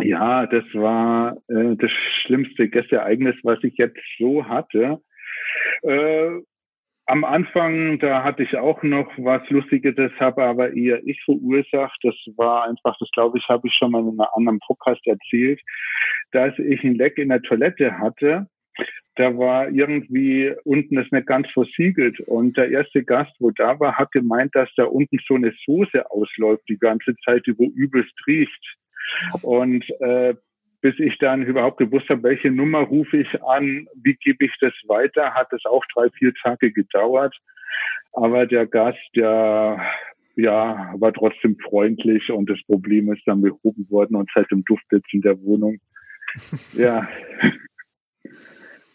ja, 0.00 0.46
das 0.46 0.64
war 0.74 1.36
äh, 1.48 1.76
das 1.76 1.90
schlimmste 2.22 2.68
Gästeereignis, 2.68 3.36
was 3.42 3.62
ich 3.62 3.74
jetzt 3.76 3.98
so 4.18 4.46
hatte. 4.46 5.00
Äh, 5.82 6.40
am 7.08 7.24
Anfang, 7.24 7.98
da 8.00 8.22
hatte 8.22 8.42
ich 8.42 8.54
auch 8.54 8.82
noch 8.82 9.10
was 9.16 9.40
Lustiges, 9.48 9.94
das 9.96 10.12
habe 10.20 10.44
aber 10.44 10.74
eher 10.74 11.02
ich 11.06 11.18
verursacht. 11.24 11.98
Das 12.02 12.14
war 12.36 12.68
einfach, 12.68 12.96
das 13.00 13.10
glaube 13.12 13.38
ich, 13.38 13.48
habe 13.48 13.66
ich 13.66 13.74
schon 13.74 13.92
mal 13.92 14.02
in 14.02 14.08
einem 14.08 14.26
anderen 14.34 14.58
Podcast 14.60 15.00
erzählt, 15.06 15.58
dass 16.32 16.58
ich 16.58 16.84
ein 16.84 16.96
Leck 16.96 17.16
in 17.16 17.30
der 17.30 17.40
Toilette 17.40 17.98
hatte. 17.98 18.46
Da 19.14 19.36
war 19.38 19.70
irgendwie 19.70 20.54
unten 20.64 20.96
das 20.96 21.10
nicht 21.10 21.26
ganz 21.26 21.48
versiegelt. 21.50 22.20
Und 22.20 22.58
der 22.58 22.70
erste 22.70 23.02
Gast, 23.02 23.32
wo 23.38 23.50
da 23.52 23.80
war, 23.80 23.96
hat 23.96 24.12
gemeint, 24.12 24.54
dass 24.54 24.68
da 24.76 24.84
unten 24.84 25.18
so 25.26 25.36
eine 25.36 25.54
Soße 25.64 26.10
ausläuft 26.10 26.68
die 26.68 26.78
ganze 26.78 27.16
Zeit, 27.24 27.46
die 27.46 27.58
wo 27.58 27.64
übelst 27.74 28.14
riecht. 28.26 28.76
Und 29.40 29.82
äh, 30.00 30.34
bis 30.80 30.98
ich 30.98 31.18
dann 31.18 31.42
überhaupt 31.42 31.78
gewusst 31.78 32.08
habe, 32.08 32.22
welche 32.22 32.50
Nummer 32.50 32.80
rufe 32.80 33.18
ich 33.18 33.42
an, 33.42 33.86
wie 34.02 34.14
gebe 34.14 34.44
ich 34.44 34.52
das 34.60 34.72
weiter, 34.86 35.34
hat 35.34 35.52
es 35.52 35.64
auch 35.64 35.84
drei, 35.94 36.08
vier 36.10 36.32
Tage 36.34 36.72
gedauert. 36.72 37.36
Aber 38.12 38.46
der 38.46 38.66
Gast, 38.66 38.98
der 39.14 39.80
ja, 40.36 40.94
war 40.96 41.12
trotzdem 41.12 41.56
freundlich 41.58 42.30
und 42.30 42.48
das 42.48 42.62
Problem 42.66 43.12
ist 43.12 43.22
dann 43.26 43.42
behoben 43.42 43.90
worden 43.90 44.16
und 44.16 44.30
seitdem 44.34 44.64
duftet 44.64 45.04
in 45.12 45.20
der 45.20 45.40
Wohnung. 45.42 45.78
ja, 46.74 47.08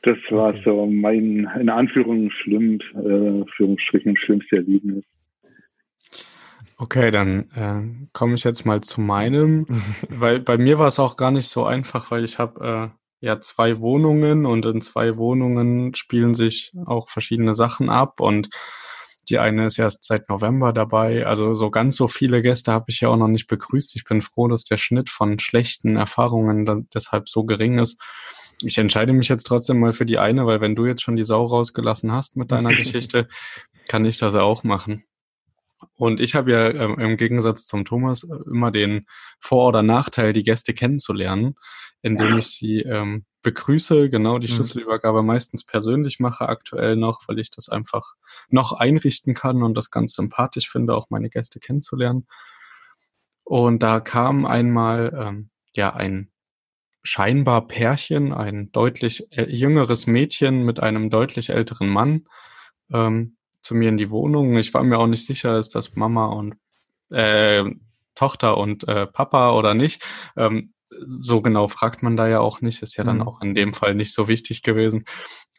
das 0.03 0.17
war 0.29 0.55
so 0.63 0.85
mein, 0.85 1.49
in 1.59 1.69
Anführungsstrichen, 1.69 2.31
schlimm, 2.31 2.79
äh, 2.95 3.41
Anführungsstrichen, 3.41 4.17
schlimmste 4.17 4.57
Erlebnis. 4.57 5.03
Okay, 6.77 7.11
dann 7.11 7.49
äh, 7.51 8.07
komme 8.13 8.35
ich 8.35 8.43
jetzt 8.43 8.65
mal 8.65 8.81
zu 8.81 9.01
meinem, 9.01 9.65
weil 10.09 10.39
bei 10.39 10.57
mir 10.57 10.79
war 10.79 10.87
es 10.87 10.99
auch 10.99 11.17
gar 11.17 11.31
nicht 11.31 11.47
so 11.47 11.65
einfach, 11.65 12.11
weil 12.11 12.23
ich 12.23 12.39
habe 12.39 12.91
äh, 12.91 13.25
ja 13.25 13.39
zwei 13.39 13.79
Wohnungen 13.79 14.45
und 14.45 14.65
in 14.65 14.81
zwei 14.81 15.17
Wohnungen 15.17 15.95
spielen 15.95 16.35
sich 16.35 16.73
auch 16.85 17.09
verschiedene 17.09 17.55
Sachen 17.55 17.89
ab 17.89 18.19
und 18.19 18.49
die 19.29 19.39
eine 19.39 19.65
ist 19.67 19.79
erst 19.79 20.03
seit 20.03 20.27
November 20.29 20.73
dabei. 20.73 21.25
Also 21.25 21.53
so 21.53 21.69
ganz 21.69 21.95
so 21.95 22.07
viele 22.07 22.41
Gäste 22.41 22.73
habe 22.73 22.85
ich 22.89 22.99
ja 23.01 23.09
auch 23.09 23.15
noch 23.15 23.29
nicht 23.29 23.47
begrüßt. 23.47 23.95
Ich 23.95 24.03
bin 24.03 24.21
froh, 24.21 24.47
dass 24.47 24.65
der 24.65 24.77
Schnitt 24.77 25.09
von 25.09 25.39
schlechten 25.39 25.95
Erfahrungen 25.95 26.89
deshalb 26.93 27.29
so 27.29 27.45
gering 27.45 27.79
ist. 27.79 28.01
Ich 28.61 28.77
entscheide 28.77 29.13
mich 29.13 29.29
jetzt 29.29 29.43
trotzdem 29.43 29.79
mal 29.79 29.93
für 29.93 30.05
die 30.05 30.19
eine, 30.19 30.45
weil 30.45 30.61
wenn 30.61 30.75
du 30.75 30.85
jetzt 30.85 31.01
schon 31.01 31.15
die 31.15 31.23
Sau 31.23 31.45
rausgelassen 31.45 32.11
hast 32.11 32.35
mit 32.35 32.51
deiner 32.51 32.69
Geschichte, 32.75 33.27
kann 33.87 34.05
ich 34.05 34.17
das 34.17 34.35
auch 34.35 34.63
machen. 34.63 35.03
Und 35.95 36.19
ich 36.19 36.35
habe 36.35 36.51
ja 36.51 36.69
ähm, 36.69 36.99
im 36.99 37.17
Gegensatz 37.17 37.65
zum 37.65 37.85
Thomas 37.85 38.23
äh, 38.23 38.35
immer 38.49 38.71
den 38.71 39.05
Vor- 39.39 39.69
oder 39.69 39.83
Nachteil, 39.83 40.33
die 40.33 40.43
Gäste 40.43 40.73
kennenzulernen, 40.73 41.55
indem 42.01 42.37
ich 42.37 42.47
sie 42.47 42.81
ähm, 42.81 43.25
begrüße, 43.43 44.09
genau 44.09 44.39
die 44.39 44.47
mhm. 44.47 44.55
Schlüsselübergabe 44.55 45.21
meistens 45.21 45.65
persönlich 45.65 46.19
mache 46.19 46.47
aktuell 46.47 46.95
noch, 46.95 47.21
weil 47.27 47.39
ich 47.39 47.51
das 47.51 47.69
einfach 47.69 48.13
noch 48.49 48.73
einrichten 48.73 49.33
kann 49.33 49.63
und 49.63 49.75
das 49.75 49.91
ganz 49.91 50.13
sympathisch 50.13 50.69
finde, 50.69 50.95
auch 50.95 51.09
meine 51.09 51.29
Gäste 51.29 51.59
kennenzulernen. 51.59 52.25
Und 53.43 53.83
da 53.83 53.99
kam 53.99 54.45
einmal 54.45 55.13
ähm, 55.19 55.49
ja 55.75 55.93
ein 55.93 56.31
scheinbar 57.03 57.67
Pärchen, 57.67 58.33
ein 58.33 58.71
deutlich 58.71 59.27
äh, 59.31 59.49
jüngeres 59.49 60.07
Mädchen 60.07 60.63
mit 60.63 60.79
einem 60.79 61.09
deutlich 61.09 61.49
älteren 61.49 61.89
Mann. 61.89 62.25
Ähm, 62.91 63.35
zu 63.63 63.75
mir 63.75 63.89
in 63.89 63.98
die 63.98 64.12
Wohnung. 64.12 64.58
Ich 64.58 64.74
war 64.74 64.84
mir 64.84 65.00
auch 65.00 65.08
nicht 65.08 65.25
sicher, 65.25 65.58
ist 65.58 65.74
das 65.74 65.96
Mama 65.96 66.27
und 66.27 66.55
äh, 67.10 67.63
Tochter 68.15 68.58
und 68.58 68.88
äh, 68.88 69.08
Papa 69.08 69.53
oder 69.53 69.74
nicht. 69.74 70.03
Ähm, 70.38 70.74
so 71.08 71.41
genau 71.41 71.67
fragt 71.67 72.03
man 72.03 72.15
da 72.17 72.27
ja 72.27 72.39
auch 72.39 72.62
nicht, 72.62 72.84
ist 72.84 72.98
ja 72.98 73.03
dann 73.03 73.17
mhm. 73.17 73.24
auch 73.24 73.41
in 73.41 73.55
dem 73.55 73.74
Fall 73.74 73.96
nicht 73.96 74.13
so 74.13 74.27
wichtig 74.27 74.62
gewesen. 74.62 75.05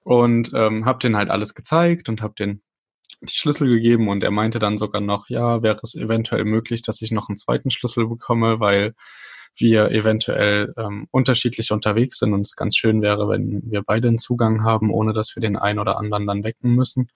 Und 0.04 0.52
ähm, 0.54 0.84
habe 0.84 0.98
den 0.98 1.16
halt 1.16 1.30
alles 1.30 1.54
gezeigt 1.54 2.08
und 2.08 2.22
habe 2.22 2.34
den 2.38 2.62
die 3.22 3.34
Schlüssel 3.34 3.68
gegeben 3.68 4.08
und 4.08 4.22
er 4.22 4.30
meinte 4.30 4.58
dann 4.58 4.76
sogar 4.76 5.00
noch, 5.00 5.30
ja, 5.30 5.62
wäre 5.62 5.80
es 5.82 5.94
eventuell 5.94 6.44
möglich, 6.44 6.82
dass 6.82 7.00
ich 7.00 7.10
noch 7.10 7.30
einen 7.30 7.38
zweiten 7.38 7.70
Schlüssel 7.70 8.06
bekomme, 8.06 8.60
weil 8.60 8.92
wir 9.56 9.90
eventuell 9.92 10.74
ähm, 10.76 11.06
unterschiedlich 11.10 11.70
unterwegs 11.70 12.18
sind 12.18 12.34
und 12.34 12.42
es 12.42 12.56
ganz 12.56 12.76
schön 12.76 13.00
wäre, 13.00 13.28
wenn 13.28 13.62
wir 13.66 13.82
beide 13.82 14.08
einen 14.08 14.18
Zugang 14.18 14.62
haben, 14.64 14.90
ohne 14.90 15.14
dass 15.14 15.36
wir 15.36 15.40
den 15.40 15.56
einen 15.56 15.78
oder 15.78 15.96
anderen 15.96 16.26
dann 16.26 16.44
wecken 16.44 16.74
müssen 16.74 17.08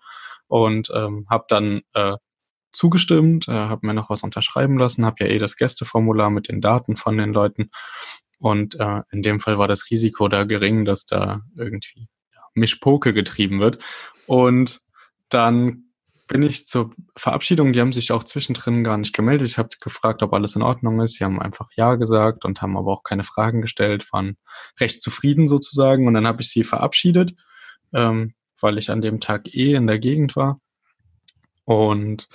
und 0.48 0.90
ähm, 0.94 1.26
habe 1.30 1.44
dann 1.48 1.82
äh, 1.94 2.16
zugestimmt, 2.72 3.48
äh, 3.48 3.52
habe 3.52 3.86
mir 3.86 3.94
noch 3.94 4.10
was 4.10 4.22
unterschreiben 4.22 4.78
lassen, 4.78 5.06
habe 5.06 5.24
ja 5.24 5.26
eh 5.26 5.38
das 5.38 5.56
Gästeformular 5.56 6.30
mit 6.30 6.48
den 6.48 6.60
Daten 6.60 6.96
von 6.96 7.16
den 7.16 7.32
Leuten 7.32 7.70
und 8.38 8.78
äh, 8.78 9.02
in 9.10 9.22
dem 9.22 9.40
Fall 9.40 9.58
war 9.58 9.68
das 9.68 9.90
Risiko 9.90 10.28
da 10.28 10.44
gering, 10.44 10.84
dass 10.84 11.06
da 11.06 11.42
irgendwie 11.56 12.08
ja, 12.34 12.40
Mischpoke 12.54 13.12
getrieben 13.12 13.60
wird 13.60 13.78
und 14.26 14.80
dann 15.28 15.88
bin 16.28 16.42
ich 16.42 16.66
zur 16.66 16.94
Verabschiedung, 17.16 17.72
die 17.72 17.80
haben 17.80 17.92
sich 17.92 18.12
auch 18.12 18.22
zwischendrin 18.22 18.84
gar 18.84 18.98
nicht 18.98 19.14
gemeldet. 19.14 19.48
Ich 19.48 19.58
habe 19.58 19.70
gefragt, 19.82 20.22
ob 20.22 20.34
alles 20.34 20.54
in 20.54 20.62
Ordnung 20.62 21.00
ist. 21.00 21.14
Sie 21.14 21.24
haben 21.24 21.40
einfach 21.40 21.70
Ja 21.74 21.96
gesagt 21.96 22.44
und 22.44 22.60
haben 22.60 22.76
aber 22.76 22.92
auch 22.92 23.02
keine 23.02 23.24
Fragen 23.24 23.62
gestellt, 23.62 24.12
waren 24.12 24.36
recht 24.78 25.02
zufrieden 25.02 25.48
sozusagen. 25.48 26.06
Und 26.06 26.14
dann 26.14 26.26
habe 26.26 26.42
ich 26.42 26.50
sie 26.50 26.64
verabschiedet. 26.64 27.32
Ähm, 27.94 28.34
weil 28.60 28.78
ich 28.78 28.90
an 28.90 29.00
dem 29.00 29.20
Tag 29.20 29.54
eh 29.54 29.74
in 29.74 29.86
der 29.86 29.98
Gegend 29.98 30.36
war. 30.36 30.60
Und 31.64 32.28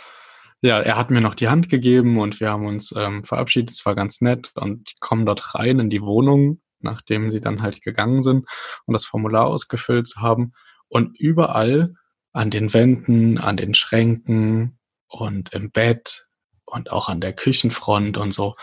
ja, 0.61 0.79
er 0.79 0.95
hat 0.95 1.11
mir 1.11 1.21
noch 1.21 1.35
die 1.35 1.49
Hand 1.49 1.69
gegeben 1.69 2.19
und 2.19 2.39
wir 2.39 2.49
haben 2.49 2.65
uns 2.65 2.93
ähm, 2.95 3.23
verabschiedet. 3.23 3.71
Es 3.71 3.85
war 3.85 3.95
ganz 3.95 4.21
nett 4.21 4.51
und 4.55 4.89
die 4.89 4.95
kommen 5.01 5.25
dort 5.25 5.55
rein 5.55 5.79
in 5.79 5.89
die 5.89 6.01
Wohnung, 6.01 6.61
nachdem 6.79 7.31
sie 7.31 7.41
dann 7.41 7.61
halt 7.61 7.81
gegangen 7.81 8.21
sind 8.21 8.47
und 8.85 8.93
das 8.93 9.03
Formular 9.03 9.47
ausgefüllt 9.47 10.13
haben. 10.17 10.53
Und 10.87 11.19
überall 11.19 11.95
an 12.31 12.49
den 12.49 12.73
Wänden, 12.73 13.37
an 13.39 13.57
den 13.57 13.73
Schränken 13.73 14.79
und 15.07 15.53
im 15.53 15.71
Bett 15.71 16.27
und 16.65 16.91
auch 16.91 17.09
an 17.09 17.21
der 17.21 17.33
Küchenfront 17.33 18.17
und 18.17 18.31
so 18.31 18.55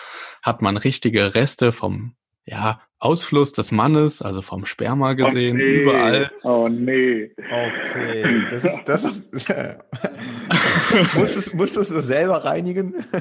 hat 0.43 0.63
man 0.63 0.77
richtige 0.77 1.35
Reste 1.35 1.73
vom 1.73 2.17
ja, 2.45 2.81
Ausfluss 3.01 3.53
des 3.53 3.73
Mannes, 3.73 4.21
also 4.21 4.43
vom 4.43 4.67
Sperma 4.67 5.15
gesehen, 5.15 5.57
oh 5.57 5.59
nee. 5.59 5.83
überall. 5.83 6.31
Oh 6.43 6.69
nee. 6.69 7.31
Okay, 7.39 8.45
das 8.51 8.65
ist, 8.65 8.85
das 8.85 9.05
ist, 9.05 9.33
musstest, 11.17 11.55
musstest 11.55 11.91
du 11.91 12.01
selber 12.01 12.45
reinigen? 12.45 12.95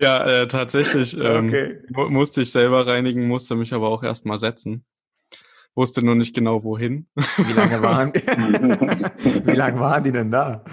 Ja, 0.00 0.26
äh, 0.26 0.48
tatsächlich 0.48 1.16
ähm, 1.16 1.46
okay. 1.46 1.78
musste 2.10 2.42
ich 2.42 2.50
selber 2.50 2.88
reinigen, 2.88 3.28
musste 3.28 3.54
mich 3.54 3.72
aber 3.72 3.88
auch 3.88 4.02
erstmal 4.02 4.36
setzen. 4.36 4.84
Wusste 5.76 6.02
nur 6.02 6.16
nicht 6.16 6.34
genau 6.34 6.64
wohin. 6.64 7.06
Wie 7.14 7.52
lange 7.52 7.80
waren, 7.82 8.12
wie 8.12 9.52
lange 9.52 9.78
waren 9.78 10.02
die 10.02 10.10
denn 10.10 10.32
da? 10.32 10.64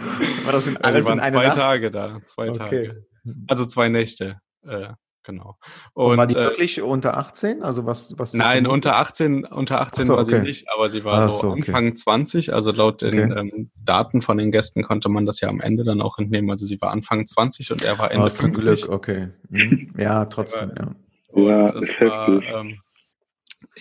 War 0.45 0.53
das 0.53 0.65
in, 0.65 0.77
alles 0.77 1.07
ja, 1.07 1.13
die 1.13 1.21
waren 1.21 1.31
zwei 1.31 1.45
Nacht? 1.45 1.57
Tage 1.57 1.91
da, 1.91 2.21
zwei 2.25 2.49
okay. 2.49 2.57
Tage. 2.57 3.07
Also 3.47 3.65
zwei 3.67 3.89
Nächte. 3.89 4.41
Äh, 4.63 4.93
genau. 5.29 5.57
Und, 5.93 6.11
und 6.11 6.17
war 6.17 6.27
die 6.27 6.35
äh, 6.35 6.43
wirklich 6.43 6.81
unter 6.81 7.17
18? 7.17 7.63
Also 7.63 7.85
was, 7.85 8.13
was 8.17 8.33
Nein, 8.33 8.67
unter 8.67 8.97
18, 8.97 9.45
unter 9.45 9.81
18 9.81 10.07
so, 10.07 10.13
war 10.13 10.23
okay. 10.23 10.37
sie 10.37 10.41
nicht, 10.41 10.67
aber 10.73 10.89
sie 10.89 11.03
war 11.03 11.29
so, 11.29 11.29
so 11.29 11.47
okay. 11.49 11.63
Anfang 11.67 11.95
20. 11.95 12.53
Also 12.53 12.71
laut 12.71 13.01
den 13.01 13.31
okay. 13.31 13.39
ähm, 13.39 13.71
Daten 13.75 14.21
von 14.21 14.37
den 14.37 14.51
Gästen 14.51 14.83
konnte 14.83 15.09
man 15.09 15.25
das 15.25 15.41
ja 15.41 15.49
am 15.49 15.61
Ende 15.61 15.83
dann 15.83 16.01
auch 16.01 16.17
entnehmen. 16.17 16.49
Also 16.49 16.65
sie 16.65 16.81
war 16.81 16.91
Anfang 16.91 17.25
20 17.25 17.71
und 17.71 17.81
er 17.81 17.97
war 17.99 18.11
Ende 18.11 18.27
oh, 18.27 18.29
50. 18.29 18.63
Glück, 18.63 18.91
okay. 18.91 19.29
Mhm. 19.49 19.93
Ja, 19.97 20.25
trotzdem, 20.25 20.71
ja. 20.77 20.95
Ja, 21.35 21.67
das 21.67 21.89
war, 21.99 22.29
ähm, 22.29 22.79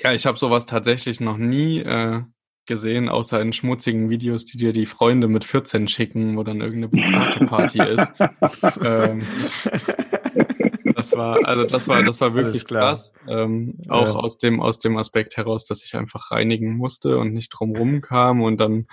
ja, 0.02 0.12
ich 0.12 0.26
habe 0.26 0.36
sowas 0.36 0.66
tatsächlich 0.66 1.20
noch 1.20 1.38
nie 1.38 1.80
äh, 1.80 2.22
gesehen, 2.68 3.08
außer 3.08 3.40
in 3.40 3.52
schmutzigen 3.52 4.10
Videos, 4.10 4.44
die 4.44 4.58
dir 4.58 4.72
die 4.72 4.86
Freunde 4.86 5.26
mit 5.26 5.44
14 5.44 5.88
schicken, 5.88 6.36
wo 6.36 6.44
dann 6.44 6.60
irgendeine 6.60 6.88
Bukake-Party 6.88 7.82
ist. 7.82 8.12
ähm, 8.84 9.22
das 10.98 11.16
war, 11.16 11.38
also 11.46 11.64
das 11.64 11.86
war, 11.86 12.02
das 12.02 12.20
war 12.20 12.34
wirklich 12.34 12.64
krass. 12.64 13.12
Ähm, 13.28 13.78
auch 13.88 14.06
ja. 14.06 14.12
aus 14.14 14.38
dem, 14.38 14.60
aus 14.60 14.80
dem 14.80 14.96
Aspekt 14.96 15.36
heraus, 15.36 15.64
dass 15.64 15.84
ich 15.84 15.94
einfach 15.94 16.32
reinigen 16.32 16.76
musste 16.76 17.18
und 17.18 17.32
nicht 17.32 17.50
drumrum 17.50 18.00
kam 18.00 18.42
und 18.42 18.58
dann 18.58 18.88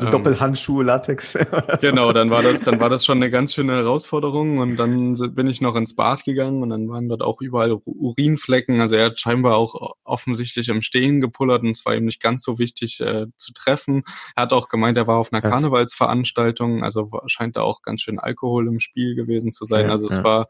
so 0.00 0.06
ähm, 0.06 0.10
Doppelhandschuhe, 0.10 0.84
Latex. 0.84 1.36
genau, 1.80 2.12
dann 2.12 2.30
war 2.30 2.42
das, 2.42 2.60
dann 2.60 2.80
war 2.80 2.88
das 2.88 3.04
schon 3.04 3.18
eine 3.18 3.30
ganz 3.30 3.54
schöne 3.54 3.74
Herausforderung 3.74 4.58
und 4.58 4.76
dann 4.76 5.14
bin 5.34 5.46
ich 5.46 5.60
noch 5.60 5.76
ins 5.76 5.94
Bad 5.94 6.24
gegangen 6.24 6.62
und 6.62 6.70
dann 6.70 6.88
waren 6.88 7.08
dort 7.08 7.22
auch 7.22 7.40
überall 7.40 7.72
Urinflecken. 7.84 8.80
Also 8.80 8.96
er 8.96 9.06
hat 9.06 9.20
scheinbar 9.20 9.56
auch 9.56 9.94
offensichtlich 10.04 10.68
im 10.68 10.82
Stehen 10.82 11.20
gepullert 11.20 11.62
und 11.62 11.70
es 11.70 11.84
war 11.84 11.94
ihm 11.94 12.06
nicht 12.06 12.22
ganz 12.22 12.44
so 12.44 12.58
wichtig 12.58 13.00
äh, 13.00 13.26
zu 13.36 13.52
treffen. 13.52 14.02
Er 14.34 14.44
hat 14.44 14.52
auch 14.52 14.68
gemeint, 14.68 14.96
er 14.96 15.06
war 15.06 15.18
auf 15.18 15.32
einer 15.32 15.42
Karnevalsveranstaltung, 15.42 16.82
also 16.82 17.10
scheint 17.26 17.56
da 17.56 17.62
auch 17.62 17.82
ganz 17.82 18.02
schön 18.02 18.18
Alkohol 18.18 18.68
im 18.68 18.80
Spiel 18.80 19.14
gewesen 19.14 19.52
zu 19.52 19.64
sein. 19.64 19.86
Ja, 19.86 19.92
also 19.92 20.08
es 20.08 20.16
ja. 20.16 20.24
war 20.24 20.46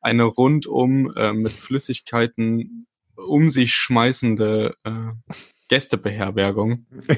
eine 0.00 0.24
rundum 0.24 1.12
äh, 1.16 1.32
mit 1.32 1.52
Flüssigkeiten 1.52 2.86
um 3.16 3.50
sich 3.50 3.74
schmeißende 3.74 4.74
äh, 4.84 4.90
Gästebeherbergung, 5.68 6.86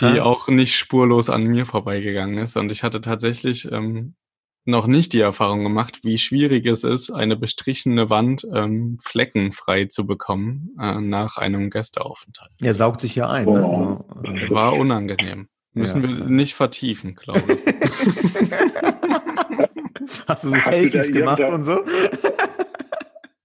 die 0.00 0.20
auch 0.20 0.48
nicht 0.48 0.76
spurlos 0.76 1.30
an 1.30 1.44
mir 1.44 1.66
vorbeigegangen 1.66 2.38
ist. 2.38 2.56
Und 2.56 2.72
ich 2.72 2.82
hatte 2.82 3.00
tatsächlich 3.00 3.70
ähm, 3.70 4.16
noch 4.64 4.86
nicht 4.86 5.12
die 5.14 5.20
Erfahrung 5.20 5.62
gemacht, 5.62 6.00
wie 6.04 6.18
schwierig 6.18 6.66
es 6.66 6.84
ist, 6.84 7.10
eine 7.10 7.36
bestrichene 7.36 8.10
Wand 8.10 8.46
ähm, 8.52 8.98
fleckenfrei 9.02 9.86
zu 9.86 10.06
bekommen 10.06 10.76
äh, 10.78 11.00
nach 11.00 11.38
einem 11.38 11.70
Gästeaufenthalt. 11.70 12.50
Er 12.60 12.74
saugt 12.74 13.00
sich 13.00 13.14
ja 13.14 13.30
ein. 13.30 13.46
Ne? 13.46 13.66
Also, 13.66 14.04
äh, 14.24 14.50
War 14.50 14.74
unangenehm. 14.74 15.48
Müssen 15.72 16.02
ja. 16.02 16.08
wir 16.08 16.26
nicht 16.26 16.54
vertiefen, 16.54 17.14
glaube 17.14 17.52
ich. 17.52 17.58
Hast 20.26 20.44
du 20.44 20.48
so 20.48 20.56
Selfies 20.56 21.12
gemacht 21.12 21.40
und 21.40 21.64
so? 21.64 21.80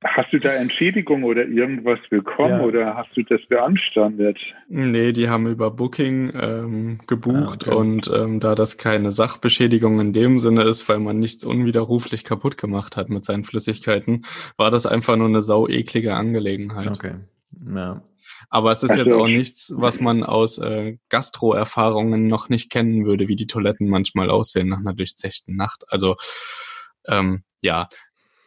Hast 0.04 0.34
du 0.34 0.40
da 0.40 0.54
Entschädigung 0.54 1.24
oder 1.24 1.46
irgendwas 1.46 2.00
bekommen 2.10 2.60
ja. 2.60 2.66
oder 2.66 2.96
hast 2.96 3.16
du 3.16 3.24
das 3.24 3.42
beanstandet? 3.48 4.38
Nee, 4.68 5.14
die 5.14 5.30
haben 5.30 5.48
über 5.48 5.72
Booking 5.72 6.34
ähm, 6.40 7.00
gebucht 7.08 7.68
ah, 7.68 7.72
okay. 7.72 7.76
und 7.76 8.12
ähm, 8.14 8.40
da 8.40 8.56
das 8.56 8.78
keine 8.78 9.12
Sachbeschädigung 9.12 10.00
in 10.00 10.14
dem 10.14 10.40
Sinne 10.40 10.64
ist, 10.64 10.90
weil 10.90 11.00
man 11.00 11.20
nichts 11.20 11.46
unwiderruflich 11.46 12.24
kaputt 12.24 12.58
gemacht 12.58 12.98
hat 12.98 13.10
mit 13.10 13.24
seinen 13.24 13.44
Flüssigkeiten, 13.44 14.24
war 14.58 14.72
das 14.72 14.86
einfach 14.86 15.16
nur 15.16 15.28
eine 15.28 15.42
sau 15.42 15.68
eklige 15.68 16.16
Angelegenheit. 16.16 16.92
Okay. 16.92 17.14
Ja. 17.74 18.04
Aber 18.50 18.72
es 18.72 18.84
ist 18.84 18.92
also, 18.92 19.04
jetzt 19.04 19.14
auch 19.14 19.28
nichts, 19.28 19.74
was 19.76 20.00
man 20.00 20.24
aus 20.24 20.58
äh, 20.58 20.98
Gastro-Erfahrungen 21.10 22.28
noch 22.28 22.50
nicht 22.50 22.72
kennen 22.72 23.06
würde, 23.06 23.28
wie 23.28 23.36
die 23.36 23.48
Toiletten 23.48 23.90
manchmal 23.90 24.30
aussehen 24.30 24.70
nach 24.70 24.80
einer 24.80 24.94
durchzechten 24.94 25.56
Nacht. 25.56 25.84
Also 25.88 26.16
ähm, 27.08 27.44
ja, 27.62 27.88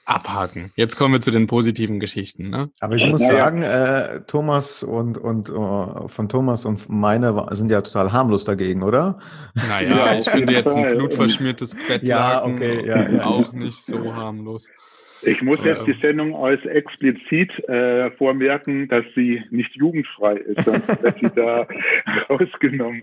abhaken. 0.06 0.72
Jetzt 0.76 0.96
kommen 0.96 1.14
wir 1.14 1.20
zu 1.20 1.30
den 1.30 1.46
positiven 1.48 2.00
Geschichten. 2.00 2.48
Ne? 2.48 2.70
Aber 2.80 2.94
ich 2.94 3.06
muss 3.06 3.26
sagen, 3.26 3.62
äh, 3.62 4.20
Thomas 4.26 4.82
und, 4.82 5.18
und 5.18 5.50
uh, 5.50 6.08
von 6.08 6.28
Thomas 6.28 6.64
und 6.64 6.88
meine 6.88 7.46
sind 7.50 7.70
ja 7.70 7.82
total 7.82 8.12
harmlos 8.12 8.44
dagegen, 8.44 8.82
oder? 8.82 9.18
Naja, 9.54 9.96
ja, 9.96 10.14
ich 10.18 10.28
finde 10.28 10.52
jetzt 10.54 10.74
ein 10.74 10.96
blutverschmiertes 10.96 11.74
Bettlaken 11.88 12.06
ja, 12.06 12.44
okay, 12.44 12.86
ja, 12.86 13.24
auch 13.26 13.52
nicht 13.52 13.84
so 13.84 14.14
harmlos. 14.14 14.68
Ich 15.22 15.42
muss 15.42 15.58
jetzt 15.64 15.86
die 15.86 15.96
Sendung 16.00 16.36
als 16.36 16.64
explizit 16.66 17.50
äh, 17.68 18.10
vormerken, 18.12 18.86
dass 18.88 19.04
sie 19.16 19.42
nicht 19.50 19.74
jugendfrei 19.74 20.34
ist, 20.34 20.64
sonst 20.64 21.02
wird 21.02 21.18
sie 21.18 21.30
da 21.34 21.66
rausgenommen. 22.30 23.02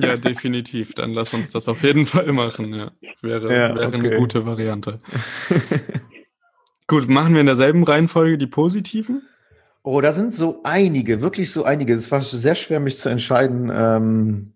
Ja, 0.00 0.16
definitiv. 0.16 0.94
Dann 0.94 1.12
lass 1.12 1.34
uns 1.34 1.50
das 1.50 1.68
auf 1.68 1.82
jeden 1.82 2.06
Fall 2.06 2.32
machen. 2.32 2.72
Ja. 2.72 2.92
Wäre, 3.20 3.54
ja, 3.54 3.74
wäre 3.74 3.88
okay. 3.88 3.98
eine 3.98 4.16
gute 4.16 4.46
Variante. 4.46 5.00
Gut, 6.92 7.08
machen 7.08 7.32
wir 7.32 7.40
in 7.40 7.46
derselben 7.46 7.84
Reihenfolge 7.84 8.36
die 8.36 8.46
positiven? 8.46 9.22
Oh, 9.82 10.02
da 10.02 10.12
sind 10.12 10.34
so 10.34 10.60
einige, 10.62 11.22
wirklich 11.22 11.50
so 11.50 11.64
einige. 11.64 11.94
Es 11.94 12.10
war 12.12 12.20
sehr 12.20 12.54
schwer, 12.54 12.80
mich 12.80 12.98
zu 12.98 13.08
entscheiden, 13.08 13.72
ähm, 13.74 14.52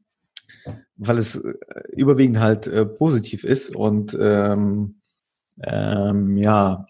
weil 0.97 1.17
es 1.17 1.37
äh, 1.37 1.55
überwiegend 1.97 2.39
halt 2.39 2.67
äh, 2.67 2.85
positiv 2.85 3.43
ist 3.43 3.75
und 3.75 4.15
ähm, 4.21 4.97
ähm, 5.63 6.37
ja. 6.37 6.87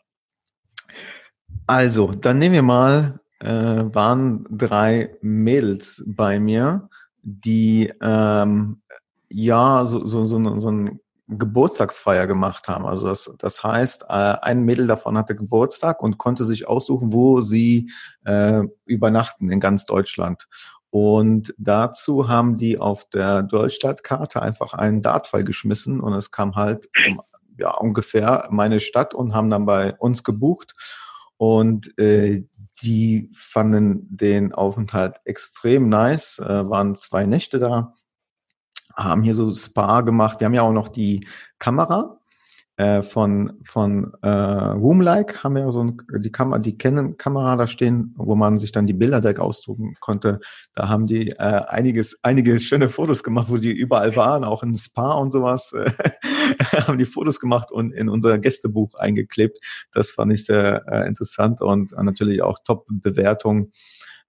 Also, 1.68 2.10
dann 2.10 2.40
nehmen 2.40 2.54
wir 2.56 2.62
mal, 2.62 3.20
äh, 3.38 3.46
waren 3.46 4.48
drei 4.50 5.14
Mädels 5.20 6.02
bei 6.08 6.40
mir, 6.40 6.88
die 7.22 7.92
ähm, 8.02 8.80
ja 9.28 9.86
so, 9.86 10.06
so, 10.06 10.24
so, 10.24 10.58
so 10.58 10.70
ein 10.72 10.98
Geburtstagsfeier 11.28 12.26
gemacht 12.26 12.68
haben. 12.68 12.86
Also 12.86 13.08
das, 13.08 13.32
das 13.38 13.64
heißt, 13.64 14.04
äh, 14.04 14.06
ein 14.12 14.62
Mädel 14.62 14.86
davon 14.86 15.18
hatte 15.18 15.34
Geburtstag 15.34 16.02
und 16.02 16.18
konnte 16.18 16.44
sich 16.44 16.68
aussuchen, 16.68 17.12
wo 17.12 17.40
sie 17.40 17.90
äh, 18.24 18.62
übernachten 18.84 19.50
in 19.50 19.58
ganz 19.58 19.86
Deutschland. 19.86 20.46
Und 20.90 21.52
dazu 21.58 22.28
haben 22.28 22.56
die 22.56 22.78
auf 22.78 23.08
der 23.10 23.42
Deutschlandkarte 23.42 24.40
einfach 24.40 24.72
einen 24.72 25.02
Dartfall 25.02 25.44
geschmissen 25.44 26.00
und 26.00 26.14
es 26.14 26.30
kam 26.30 26.54
halt 26.54 26.88
ja, 27.58 27.74
ungefähr 27.74 28.48
meine 28.50 28.80
Stadt 28.80 29.12
und 29.12 29.34
haben 29.34 29.50
dann 29.50 29.66
bei 29.66 29.94
uns 29.96 30.22
gebucht. 30.22 30.74
Und 31.38 31.98
äh, 31.98 32.44
die 32.82 33.30
fanden 33.34 34.06
den 34.08 34.54
Aufenthalt 34.54 35.16
extrem 35.24 35.88
nice, 35.88 36.38
äh, 36.38 36.68
waren 36.68 36.94
zwei 36.94 37.26
Nächte 37.26 37.58
da, 37.58 37.94
haben 38.96 39.22
hier 39.22 39.34
so 39.34 39.52
Spa 39.52 40.00
gemacht. 40.00 40.40
Wir 40.40 40.46
haben 40.46 40.54
ja 40.54 40.62
auch 40.62 40.72
noch 40.72 40.88
die 40.88 41.26
Kamera 41.58 42.18
äh, 42.78 43.02
von 43.02 43.54
von 43.64 44.12
äh, 44.20 44.28
Roomlike 44.28 45.42
haben 45.42 45.54
wir 45.54 45.62
ja 45.62 45.70
so 45.72 45.82
ein, 45.82 46.02
die 46.18 46.30
Kamera, 46.30 46.58
die 46.58 46.76
kennen 46.76 47.16
Kamera 47.16 47.56
da 47.56 47.66
stehen, 47.66 48.14
wo 48.18 48.34
man 48.34 48.58
sich 48.58 48.70
dann 48.70 48.86
die 48.86 48.92
Bilder 48.92 49.22
direkt 49.22 49.40
ausdrucken 49.40 49.94
konnte. 50.00 50.40
Da 50.74 50.88
haben 50.88 51.06
die 51.06 51.30
äh, 51.30 51.36
einiges, 51.36 52.18
einige 52.22 52.60
schöne 52.60 52.90
Fotos 52.90 53.22
gemacht, 53.22 53.48
wo 53.48 53.56
die 53.56 53.72
überall 53.72 54.14
waren, 54.14 54.44
auch 54.44 54.62
in 54.62 54.76
Spa 54.76 55.12
und 55.12 55.30
sowas, 55.32 55.72
haben 56.86 56.98
die 56.98 57.06
Fotos 57.06 57.40
gemacht 57.40 57.72
und 57.72 57.92
in 57.92 58.10
unser 58.10 58.38
Gästebuch 58.38 58.94
eingeklebt. 58.94 59.58
Das 59.92 60.10
fand 60.10 60.34
ich 60.34 60.44
sehr 60.44 60.84
äh, 60.86 61.06
interessant 61.08 61.62
und 61.62 61.92
natürlich 61.92 62.42
auch 62.42 62.58
Top-Bewertung. 62.62 63.72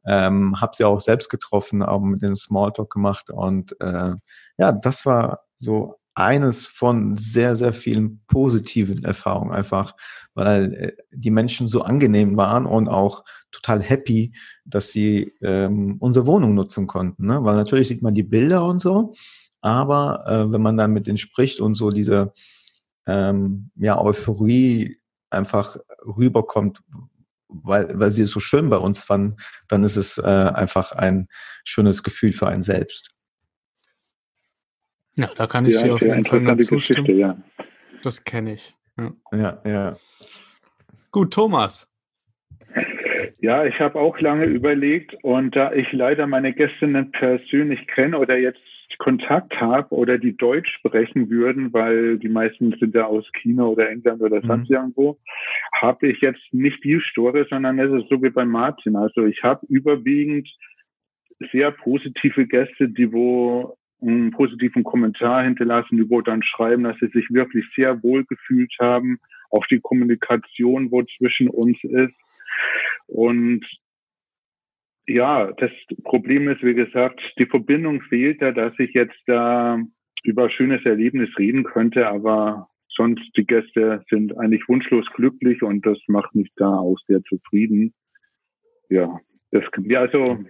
Ähm, 0.05 0.61
habe 0.61 0.75
sie 0.75 0.85
auch 0.85 1.01
selbst 1.01 1.29
getroffen, 1.29 1.83
auch 1.83 1.99
mit 1.99 2.21
dem 2.21 2.35
Smalltalk 2.35 2.89
gemacht 2.89 3.29
und 3.29 3.79
äh, 3.81 4.13
ja, 4.57 4.71
das 4.71 5.05
war 5.05 5.41
so 5.55 5.95
eines 6.17 6.65
von 6.65 7.15
sehr, 7.15 7.55
sehr 7.55 7.73
vielen 7.73 8.21
positiven 8.27 9.03
Erfahrungen 9.03 9.51
einfach, 9.51 9.95
weil 10.33 10.73
äh, 10.73 10.91
die 11.11 11.29
Menschen 11.29 11.67
so 11.67 11.83
angenehm 11.83 12.37
waren 12.37 12.65
und 12.65 12.87
auch 12.87 13.23
total 13.51 13.81
happy, 13.81 14.33
dass 14.65 14.89
sie 14.91 15.33
ähm, 15.41 15.97
unsere 15.99 16.25
Wohnung 16.25 16.55
nutzen 16.55 16.87
konnten. 16.87 17.27
Ne? 17.27 17.43
Weil 17.43 17.55
natürlich 17.55 17.89
sieht 17.89 18.01
man 18.01 18.15
die 18.15 18.23
Bilder 18.23 18.65
und 18.65 18.81
so, 18.81 19.13
aber 19.61 20.23
äh, 20.25 20.51
wenn 20.51 20.61
man 20.61 20.75
dann 20.75 20.91
mit 20.91 21.05
denen 21.05 21.19
spricht 21.19 21.61
und 21.61 21.75
so 21.75 21.91
diese 21.91 22.33
ähm, 23.05 23.69
ja, 23.75 24.01
Euphorie 24.01 24.97
einfach 25.29 25.77
rüberkommt, 26.03 26.81
weil, 27.49 27.99
weil 27.99 28.11
sie 28.11 28.23
es 28.23 28.31
so 28.31 28.39
schön 28.39 28.69
bei 28.69 28.77
uns 28.77 29.03
fanden, 29.03 29.37
dann 29.67 29.83
ist 29.83 29.97
es 29.97 30.17
äh, 30.17 30.23
einfach 30.23 30.91
ein 30.91 31.27
schönes 31.63 32.03
Gefühl 32.03 32.33
für 32.33 32.47
einen 32.47 32.63
selbst. 32.63 33.11
Ja, 35.15 35.31
da 35.35 35.47
kann 35.47 35.65
ich 35.65 35.75
ja, 35.75 35.83
dir 35.83 35.95
auf 35.95 36.01
jeden 36.01 36.25
Fall 36.25 36.41
nur 36.41 36.59
zustimmen. 36.59 37.17
Ja. 37.17 37.37
Das 38.03 38.23
kenne 38.23 38.53
ich. 38.53 38.75
Ja. 38.97 39.13
ja, 39.31 39.61
ja. 39.65 39.97
Gut, 41.11 41.33
Thomas. 41.33 41.91
Ja, 43.39 43.65
ich 43.65 43.79
habe 43.79 43.99
auch 43.99 44.19
lange 44.19 44.45
überlegt 44.45 45.15
und 45.23 45.55
da 45.55 45.71
ich 45.71 45.91
leider 45.91 46.27
meine 46.27 46.53
Gästinnen 46.53 47.11
persönlich 47.11 47.87
kenne 47.87 48.17
oder 48.17 48.37
jetzt 48.37 48.61
Kontakt 48.97 49.59
habe 49.59 49.93
oder 49.93 50.17
die 50.17 50.35
Deutsch 50.35 50.71
sprechen 50.73 51.29
würden, 51.29 51.71
weil 51.73 52.17
die 52.17 52.29
meisten 52.29 52.75
sind 52.79 52.95
ja 52.95 53.05
aus 53.05 53.25
China 53.33 53.65
oder 53.65 53.89
England 53.89 54.21
oder 54.21 54.41
mhm. 54.41 54.47
sonst 54.47 54.69
irgendwo, 54.69 55.17
habe 55.73 56.07
ich 56.07 56.21
jetzt 56.21 56.41
nicht 56.51 56.83
die 56.83 56.99
Story, 57.11 57.45
sondern 57.49 57.79
es 57.79 57.91
ist 57.91 58.09
so 58.09 58.21
wie 58.21 58.29
bei 58.29 58.45
Martin. 58.45 58.95
Also 58.95 59.25
ich 59.25 59.43
habe 59.43 59.65
überwiegend 59.67 60.49
sehr 61.51 61.71
positive 61.71 62.47
Gäste, 62.47 62.89
die 62.89 63.11
wo 63.11 63.77
einen 64.01 64.31
positiven 64.31 64.83
Kommentar 64.83 65.43
hinterlassen, 65.43 65.97
die 65.97 66.09
wo 66.09 66.21
dann 66.21 66.43
schreiben, 66.43 66.83
dass 66.83 66.97
sie 66.99 67.07
sich 67.07 67.29
wirklich 67.31 67.65
sehr 67.75 68.01
wohl 68.03 68.25
gefühlt 68.25 68.73
haben, 68.79 69.19
auch 69.49 69.65
die 69.67 69.79
Kommunikation, 69.79 70.91
wo 70.91 71.03
zwischen 71.17 71.49
uns 71.49 71.77
ist. 71.83 72.13
Und 73.07 73.65
ja, 75.07 75.51
das 75.53 75.71
Problem 76.03 76.49
ist, 76.49 76.61
wie 76.63 76.73
gesagt, 76.73 77.21
die 77.39 77.45
Verbindung 77.45 78.01
fehlt 78.01 78.41
da, 78.41 78.51
dass 78.51 78.73
ich 78.77 78.93
jetzt 78.93 79.17
da 79.25 79.79
über 80.23 80.49
schönes 80.49 80.85
Erlebnis 80.85 81.29
reden 81.37 81.63
könnte, 81.63 82.07
aber 82.07 82.69
sonst 82.89 83.23
die 83.37 83.45
Gäste 83.45 84.03
sind 84.09 84.37
eigentlich 84.37 84.67
wunschlos 84.67 85.05
glücklich 85.13 85.61
und 85.63 85.85
das 85.85 85.97
macht 86.07 86.35
mich 86.35 86.51
da 86.57 86.67
auch 86.67 86.97
sehr 87.07 87.21
zufrieden. 87.23 87.93
Ja, 88.89 89.19
das, 89.51 89.63
ja, 89.83 90.01
also 90.01 90.43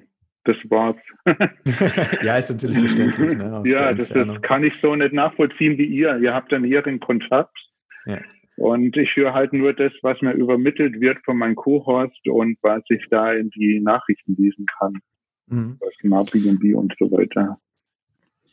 das 0.46 0.58
war's. 0.70 0.96
ja, 2.24 2.38
ist 2.38 2.50
natürlich 2.50 2.80
verständlich. 2.80 3.38
Ne, 3.38 3.64
ja, 3.66 3.94
das, 3.94 4.10
das, 4.10 4.42
kann 4.42 4.64
ich 4.64 4.74
so 4.82 4.96
nicht 4.96 5.14
nachvollziehen 5.14 5.78
wie 5.78 5.86
ihr. 5.86 6.18
Ihr 6.18 6.34
habt 6.34 6.52
dann 6.52 6.64
ihren 6.64 7.00
Kontakt. 7.00 7.58
Ja. 8.06 8.20
Und 8.58 8.98
ich 8.98 9.16
höre 9.16 9.34
halt 9.34 9.54
nur 9.54 9.74
das, 9.74 9.92
was 10.02 10.20
mir 10.22 10.34
übermittelt 10.34 11.00
wird 11.00 11.20
von 11.24 11.38
meinem 11.38 11.56
Co-Host 11.56 12.28
und 12.28 12.58
was 12.64 12.82
ich 12.90 13.06
da 13.10 13.32
in 13.34 13.50
die 13.52 13.80
Nachrichten 13.80 14.36
lesen 14.36 14.66
kann. 14.80 15.00
Mhm. 15.48 15.78
Was 15.80 15.94
Airbnb 16.04 16.76
und 16.76 16.94
so 17.00 17.12
weiter. 17.12 17.60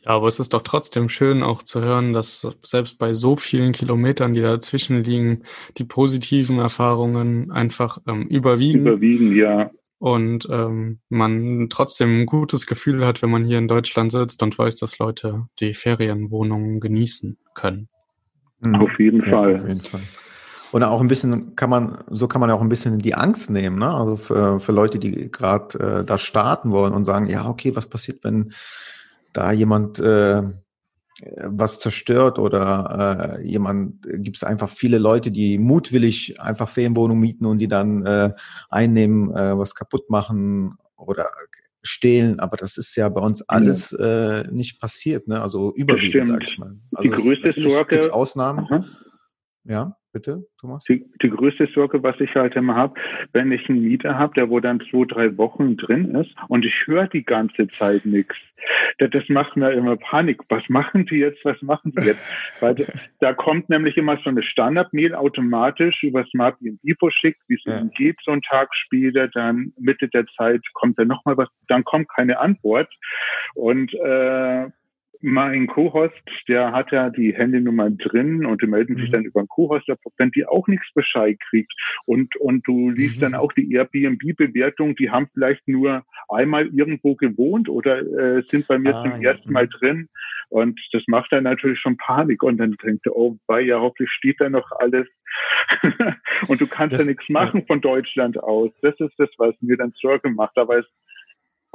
Ja, 0.01 0.11
aber 0.11 0.27
es 0.27 0.39
ist 0.39 0.53
doch 0.53 0.61
trotzdem 0.61 1.09
schön 1.09 1.41
auch 1.41 1.63
zu 1.63 1.81
hören, 1.81 2.13
dass 2.13 2.47
selbst 2.61 2.99
bei 2.99 3.13
so 3.13 3.35
vielen 3.35 3.71
Kilometern, 3.71 4.35
die 4.35 4.41
dazwischen 4.41 5.03
liegen, 5.03 5.41
die 5.77 5.85
positiven 5.85 6.59
Erfahrungen 6.59 7.51
einfach 7.51 7.97
ähm, 8.07 8.27
überwiegen. 8.27 8.81
Überwiegen, 8.81 9.35
ja 9.35 9.71
und 9.97 10.47
ähm, 10.51 10.99
man 11.09 11.67
trotzdem 11.69 12.21
ein 12.21 12.25
gutes 12.25 12.67
Gefühl 12.67 13.05
hat, 13.05 13.21
wenn 13.21 13.31
man 13.31 13.43
hier 13.43 13.57
in 13.57 13.67
Deutschland 13.67 14.11
sitzt 14.11 14.43
und 14.43 14.57
weiß, 14.57 14.75
dass 14.75 14.99
Leute 14.99 15.47
die 15.59 15.73
Ferienwohnungen 15.73 16.79
genießen 16.79 17.37
können. 17.55 17.87
Mhm. 18.59 18.75
Auf 18.75 18.99
jeden 18.99 19.21
ja, 19.21 19.29
Fall. 19.29 19.55
Auf 19.61 19.67
jeden 19.67 19.81
Fall. 19.81 20.01
Oder 20.71 20.91
auch 20.91 20.99
ein 20.99 21.07
bisschen 21.07 21.55
kann 21.55 21.69
man, 21.69 22.03
so 22.09 22.27
kann 22.27 22.41
man 22.41 22.51
auch 22.51 22.61
ein 22.61 22.69
bisschen 22.69 22.99
die 22.99 23.15
Angst 23.15 23.49
nehmen, 23.49 23.79
ne? 23.79 23.93
Also 23.93 24.17
für, 24.17 24.59
für 24.59 24.71
Leute, 24.71 24.99
die 24.99 25.31
gerade 25.31 25.79
äh, 25.79 26.03
da 26.03 26.17
starten 26.17 26.71
wollen 26.71 26.93
und 26.93 27.05
sagen, 27.05 27.27
ja, 27.27 27.47
okay, 27.47 27.75
was 27.75 27.87
passiert, 27.87 28.23
wenn 28.23 28.51
da 29.31 29.51
jemand 29.51 29.99
äh, 29.99 30.43
was 31.37 31.79
zerstört 31.79 32.39
oder 32.39 33.37
äh, 33.39 33.47
jemand, 33.47 34.01
gibt 34.03 34.35
es 34.35 34.43
einfach 34.43 34.69
viele 34.69 34.97
Leute, 34.97 35.31
die 35.31 35.57
mutwillig 35.57 36.41
einfach 36.41 36.67
Ferienwohnungen 36.67 37.21
mieten 37.21 37.45
und 37.45 37.59
die 37.59 37.69
dann 37.69 38.05
äh, 38.05 38.33
einnehmen, 38.69 39.33
äh, 39.33 39.57
was 39.57 39.75
kaputt 39.75 40.09
machen 40.09 40.77
oder 40.97 41.27
stehlen, 41.85 42.39
aber 42.39 42.57
das 42.57 42.77
ist 42.77 42.95
ja 42.95 43.07
bei 43.09 43.21
uns 43.21 43.41
alles 43.43 43.91
äh, 43.93 44.45
nicht 44.51 44.79
passiert, 44.79 45.27
ne? 45.27 45.41
Also 45.41 45.73
überwiegend, 45.75 46.27
sag 46.27 46.43
ich 46.43 46.57
mal. 46.57 46.77
Also 46.93 47.09
die 47.09 47.15
größte 47.15 47.53
Sorge. 47.61 48.13
Ausnahmen. 48.13 48.65
Aha. 48.65 48.85
Ja. 49.63 49.97
Bitte, 50.15 50.47
Thomas? 50.61 50.85
Die, 50.85 51.05
die 51.21 51.29
größte 51.29 51.67
Sorge, 51.75 52.01
was 52.01 52.17
ich 52.21 52.33
halt 52.35 52.55
immer 52.55 52.75
habe, 52.75 52.97
wenn 53.33 53.51
ich 53.51 53.67
einen 53.67 53.83
Mieter 53.83 54.17
habe, 54.17 54.33
der 54.35 54.49
wo 54.49 54.61
dann 54.61 54.79
zwei, 54.89 55.03
drei 55.03 55.37
Wochen 55.37 55.75
drin 55.75 56.15
ist 56.15 56.33
und 56.47 56.63
ich 56.63 56.87
höre 56.87 57.07
die 57.07 57.25
ganze 57.25 57.67
Zeit 57.67 58.05
nichts. 58.05 58.37
Das, 58.99 59.09
das 59.09 59.27
macht 59.27 59.57
mir 59.57 59.73
immer 59.73 59.97
Panik. 59.97 60.39
Was 60.47 60.63
machen 60.69 61.05
die 61.05 61.17
jetzt? 61.17 61.43
Was 61.43 61.61
machen 61.61 61.91
die 61.97 62.05
jetzt? 62.05 62.21
Weil 62.61 62.87
da 63.19 63.33
kommt 63.33 63.67
nämlich 63.67 63.97
immer 63.97 64.17
so 64.23 64.29
eine 64.29 64.41
Standard-Mail 64.41 65.15
automatisch 65.15 66.01
über 66.01 66.23
Smart 66.27 66.55
Info 66.61 67.09
schickt, 67.09 67.41
wie 67.49 67.55
es 67.55 67.65
ja. 67.65 67.77
ihm 67.77 67.91
geht, 67.91 68.15
so 68.23 68.31
einen 68.31 68.41
Tag 68.41 68.69
später, 68.73 69.27
dann 69.27 69.73
Mitte 69.77 70.07
der 70.07 70.25
Zeit 70.37 70.61
kommt 70.75 70.97
dann 70.97 71.09
nochmal 71.09 71.35
was, 71.35 71.49
dann 71.67 71.83
kommt 71.83 72.07
keine 72.07 72.39
Antwort. 72.39 72.87
Und 73.53 73.93
äh, 73.95 74.67
mein 75.21 75.67
Co-Host, 75.67 76.13
der 76.47 76.71
hat 76.71 76.91
ja 76.91 77.09
die 77.09 77.33
Handynummer 77.33 77.89
drin 77.89 78.45
und 78.45 78.61
die 78.61 78.67
melden 78.67 78.95
sich 78.95 79.09
mhm. 79.09 79.13
dann 79.13 79.23
über 79.25 79.39
einen 79.39 79.49
Co-Host, 79.49 79.87
wenn 80.17 80.31
die 80.31 80.45
auch 80.45 80.67
nichts 80.67 80.87
Bescheid 80.93 81.37
kriegt. 81.49 81.73
Und, 82.05 82.35
und 82.37 82.67
du 82.67 82.89
liest 82.89 83.17
mhm. 83.17 83.21
dann 83.21 83.35
auch 83.35 83.51
die 83.53 83.71
Airbnb-Bewertung, 83.73 84.95
die 84.95 85.09
haben 85.09 85.27
vielleicht 85.33 85.67
nur 85.67 86.03
einmal 86.29 86.67
irgendwo 86.67 87.15
gewohnt 87.15 87.69
oder 87.69 87.99
äh, 87.99 88.43
sind 88.47 88.67
bei 88.67 88.77
mir 88.77 88.95
ah, 88.95 89.03
zum 89.03 89.21
ja. 89.21 89.31
ersten 89.31 89.51
Mal 89.51 89.67
drin. 89.67 90.09
Und 90.49 90.79
das 90.93 91.03
macht 91.07 91.31
dann 91.31 91.43
natürlich 91.43 91.79
schon 91.79 91.97
Panik. 91.97 92.43
Und 92.43 92.57
dann 92.57 92.75
denkt 92.83 93.05
er, 93.05 93.15
oh, 93.15 93.37
bei 93.47 93.61
ja, 93.61 93.79
hoffentlich 93.79 94.11
steht 94.11 94.39
da 94.39 94.49
noch 94.49 94.71
alles. 94.79 95.07
und 96.47 96.61
du 96.61 96.67
kannst 96.67 96.93
das, 96.93 97.01
ja 97.01 97.07
nichts 97.07 97.27
machen 97.29 97.61
ja. 97.61 97.65
von 97.65 97.81
Deutschland 97.81 98.41
aus. 98.41 98.71
Das 98.81 98.99
ist 98.99 99.13
das, 99.17 99.29
was 99.37 99.55
mir 99.61 99.77
dann 99.77 99.93
Sorge 99.99 100.29
macht. 100.29 100.57
Aber 100.57 100.79
es 100.79 100.85
ist 100.85 100.93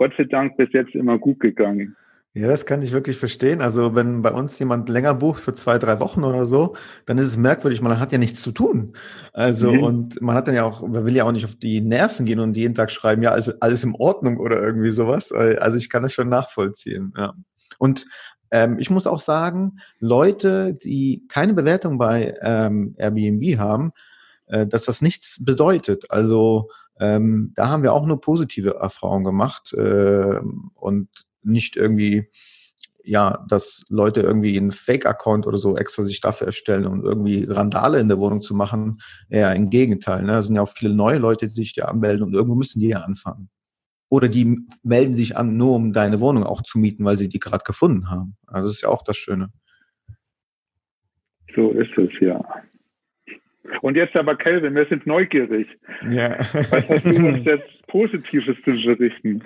Gott 0.00 0.14
sei 0.16 0.24
Dank 0.24 0.56
bis 0.56 0.72
jetzt 0.72 0.94
immer 0.94 1.18
gut 1.18 1.40
gegangen. 1.40 1.94
Ja, 2.32 2.46
das 2.46 2.64
kann 2.64 2.80
ich 2.80 2.92
wirklich 2.92 3.16
verstehen. 3.16 3.60
Also 3.60 3.96
wenn 3.96 4.22
bei 4.22 4.30
uns 4.30 4.56
jemand 4.60 4.88
länger 4.88 5.14
bucht 5.14 5.42
für 5.42 5.52
zwei, 5.52 5.78
drei 5.78 5.98
Wochen 5.98 6.22
oder 6.22 6.44
so, 6.44 6.76
dann 7.04 7.18
ist 7.18 7.26
es 7.26 7.36
merkwürdig, 7.36 7.82
man 7.82 7.98
hat 7.98 8.12
ja 8.12 8.18
nichts 8.18 8.40
zu 8.40 8.52
tun. 8.52 8.92
Also 9.32 9.72
mhm. 9.72 9.82
und 9.82 10.22
man 10.22 10.36
hat 10.36 10.46
dann 10.46 10.54
ja 10.54 10.62
auch, 10.62 10.86
man 10.86 11.04
will 11.04 11.16
ja 11.16 11.24
auch 11.24 11.32
nicht 11.32 11.44
auf 11.44 11.56
die 11.56 11.80
Nerven 11.80 12.26
gehen 12.26 12.38
und 12.38 12.56
jeden 12.56 12.76
Tag 12.76 12.92
schreiben, 12.92 13.22
ja, 13.22 13.32
also 13.32 13.52
alles 13.58 13.82
in 13.82 13.96
Ordnung 13.96 14.38
oder 14.38 14.62
irgendwie 14.62 14.92
sowas. 14.92 15.32
Also 15.32 15.76
ich 15.76 15.90
kann 15.90 16.04
das 16.04 16.12
schon 16.12 16.28
nachvollziehen. 16.28 17.12
Ja. 17.16 17.34
Und 17.78 18.06
ähm, 18.52 18.78
ich 18.78 18.90
muss 18.90 19.08
auch 19.08 19.20
sagen, 19.20 19.80
Leute, 19.98 20.74
die 20.74 21.24
keine 21.28 21.52
Bewertung 21.54 21.98
bei 21.98 22.36
ähm, 22.42 22.94
Airbnb 22.96 23.58
haben, 23.58 23.90
äh, 24.46 24.68
dass 24.68 24.84
das 24.84 25.02
nichts 25.02 25.44
bedeutet. 25.44 26.08
Also 26.10 26.68
ähm, 27.00 27.52
da 27.56 27.68
haben 27.68 27.82
wir 27.82 27.92
auch 27.92 28.06
nur 28.06 28.20
positive 28.20 28.76
Erfahrungen 28.76 29.24
gemacht 29.24 29.72
äh, 29.72 30.38
und 30.74 31.08
nicht 31.42 31.76
irgendwie, 31.76 32.28
ja, 33.04 33.44
dass 33.48 33.82
Leute 33.90 34.20
irgendwie 34.20 34.56
einen 34.56 34.70
Fake-Account 34.72 35.46
oder 35.46 35.58
so 35.58 35.76
extra 35.76 36.02
sich 36.02 36.20
dafür 36.20 36.48
erstellen, 36.48 36.86
um 36.86 37.04
irgendwie 37.04 37.44
Randale 37.44 37.98
in 37.98 38.08
der 38.08 38.18
Wohnung 38.18 38.40
zu 38.40 38.54
machen. 38.54 39.00
Eher 39.28 39.54
im 39.54 39.70
Gegenteil. 39.70 40.22
Ne? 40.22 40.32
Da 40.32 40.42
sind 40.42 40.56
ja 40.56 40.62
auch 40.62 40.68
viele 40.68 40.94
neue 40.94 41.18
Leute, 41.18 41.46
die 41.46 41.54
sich 41.54 41.74
da 41.74 41.86
anmelden 41.86 42.24
und 42.24 42.34
irgendwo 42.34 42.54
müssen 42.54 42.80
die 42.80 42.88
ja 42.88 43.00
anfangen. 43.00 43.48
Oder 44.08 44.28
die 44.28 44.58
melden 44.82 45.14
sich 45.14 45.36
an, 45.36 45.56
nur 45.56 45.76
um 45.76 45.92
deine 45.92 46.20
Wohnung 46.20 46.42
auch 46.42 46.62
zu 46.62 46.78
mieten, 46.78 47.04
weil 47.04 47.16
sie 47.16 47.28
die 47.28 47.38
gerade 47.38 47.64
gefunden 47.64 48.10
haben. 48.10 48.36
Also 48.46 48.68
das 48.68 48.74
ist 48.74 48.82
ja 48.82 48.88
auch 48.88 49.04
das 49.04 49.16
Schöne. 49.16 49.50
So 51.54 51.70
ist 51.70 51.96
es, 51.96 52.10
ja. 52.20 52.44
Und 53.82 53.96
jetzt 53.96 54.16
aber, 54.16 54.36
Kelvin, 54.36 54.74
wir 54.74 54.86
sind 54.86 55.06
neugierig. 55.06 55.68
Ja. 56.10 56.38
Was 56.70 56.88
hast 56.88 57.04
du 57.04 57.26
uns 57.26 57.44
jetzt 57.44 57.86
Positives 57.88 58.56
zu 58.64 58.70
berichten? 58.70 59.42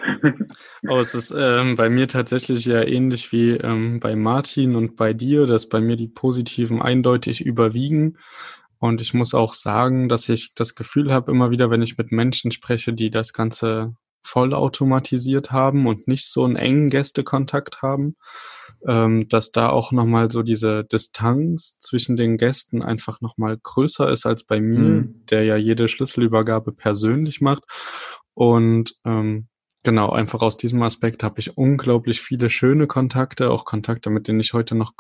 Oh, 0.89 0.99
es 0.99 1.15
ist 1.15 1.35
ähm, 1.37 1.77
bei 1.77 1.89
mir 1.89 2.07
tatsächlich 2.07 2.65
ja 2.65 2.83
ähnlich 2.83 3.33
wie 3.33 3.53
ähm, 3.53 4.01
bei 4.01 4.15
Martin 4.15 4.77
und 4.77 4.97
bei 4.97 5.13
dir, 5.13 5.47
dass 5.47 5.69
bei 5.69 5.81
mir 5.81 5.97
die 5.97 6.09
Positiven 6.09 6.81
eindeutig 6.81 7.45
überwiegen. 7.45 8.19
Und 8.79 9.01
ich 9.01 9.15
muss 9.15 9.35
auch 9.35 9.55
sagen, 9.55 10.09
dass 10.09 10.29
ich 10.29 10.55
das 10.55 10.75
Gefühl 10.75 11.13
habe, 11.13 11.33
immer 11.33 11.51
wieder, 11.51 11.71
wenn 11.71 11.83
ich 11.83 11.99
mit 11.99 12.13
Menschen 12.13 12.51
spreche, 12.51 12.93
die 12.93 13.11
das 13.11 13.33
Ganze 13.33 13.95
vollautomatisiert 14.23 15.53
haben 15.53 15.87
und 15.87 16.09
nicht 16.09 16.27
so 16.27 16.45
einen 16.45 16.57
engen 16.57 16.89
Gästekontakt 16.89 17.83
haben, 17.83 18.17
ähm, 18.87 19.29
dass 19.29 19.53
da 19.53 19.71
auch 19.71 19.93
nochmal 19.93 20.31
so 20.31 20.43
diese 20.43 20.85
Distanz 20.85 21.79
zwischen 21.81 22.17
den 22.17 22.37
Gästen 22.37 22.83
einfach 22.83 23.21
nochmal 23.21 23.59
größer 23.63 24.09
ist 24.11 24.27
als 24.27 24.45
bei 24.45 24.61
mir, 24.61 24.79
mhm. 24.79 25.25
der 25.31 25.45
ja 25.45 25.57
jede 25.57 25.89
Schlüsselübergabe 25.89 26.73
persönlich 26.73 27.41
macht. 27.41 27.65
Und 28.35 28.97
ähm, 29.05 29.49
genau, 29.83 30.11
einfach 30.11 30.43
aus 30.43 30.57
diesem 30.57 30.83
Aspekt 30.83 31.23
habe 31.23 31.41
ich 31.41 31.57
unglaublich 31.57 32.21
viele 32.21 32.51
schöne 32.51 32.87
Kontakte, 32.87 33.51
auch 33.51 33.65
Kontakte, 33.65 34.11
mit 34.11 34.29
denen 34.29 34.41
ich 34.41 34.53
heute 34.53 34.75
noch 34.75 34.93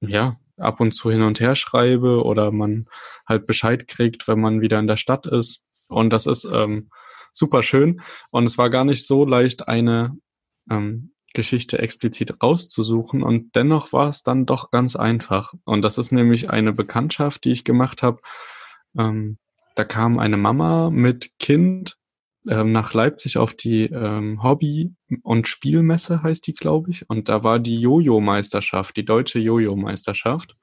ja, 0.00 0.36
ab 0.56 0.80
und 0.80 0.92
zu 0.92 1.10
hin 1.10 1.22
und 1.22 1.40
her 1.40 1.54
schreibe 1.54 2.24
oder 2.24 2.52
man 2.52 2.86
halt 3.26 3.46
Bescheid 3.46 3.88
kriegt, 3.88 4.28
wenn 4.28 4.40
man 4.40 4.60
wieder 4.60 4.78
in 4.78 4.86
der 4.86 4.96
Stadt 4.96 5.26
ist. 5.26 5.62
Und 5.88 6.12
das 6.12 6.26
ist 6.26 6.44
ähm, 6.44 6.90
super 7.32 7.62
schön. 7.62 8.00
Und 8.30 8.44
es 8.44 8.58
war 8.58 8.70
gar 8.70 8.84
nicht 8.84 9.06
so 9.06 9.24
leicht, 9.24 9.68
eine 9.68 10.16
ähm, 10.70 11.12
Geschichte 11.34 11.78
explizit 11.78 12.42
rauszusuchen 12.42 13.22
und 13.22 13.54
dennoch 13.54 13.92
war 13.92 14.08
es 14.08 14.22
dann 14.22 14.46
doch 14.46 14.70
ganz 14.70 14.96
einfach. 14.96 15.54
Und 15.64 15.82
das 15.82 15.98
ist 15.98 16.10
nämlich 16.12 16.50
eine 16.50 16.72
Bekanntschaft, 16.72 17.44
die 17.44 17.52
ich 17.52 17.64
gemacht 17.64 18.02
habe. 18.02 18.20
Ähm, 18.96 19.38
da 19.74 19.84
kam 19.84 20.18
eine 20.18 20.36
Mama 20.36 20.90
mit 20.90 21.38
Kind 21.38 21.96
ähm, 22.48 22.72
nach 22.72 22.94
Leipzig 22.94 23.36
auf 23.36 23.54
die 23.54 23.84
ähm, 23.84 24.42
Hobby- 24.42 24.94
und 25.22 25.48
Spielmesse, 25.48 26.22
heißt 26.22 26.46
die, 26.46 26.54
glaube 26.54 26.90
ich. 26.90 27.08
Und 27.08 27.28
da 27.28 27.44
war 27.44 27.58
die 27.58 27.78
Jojo-Meisterschaft, 27.78 28.96
die 28.96 29.04
deutsche 29.04 29.38
Jojo-Meisterschaft. 29.38 30.56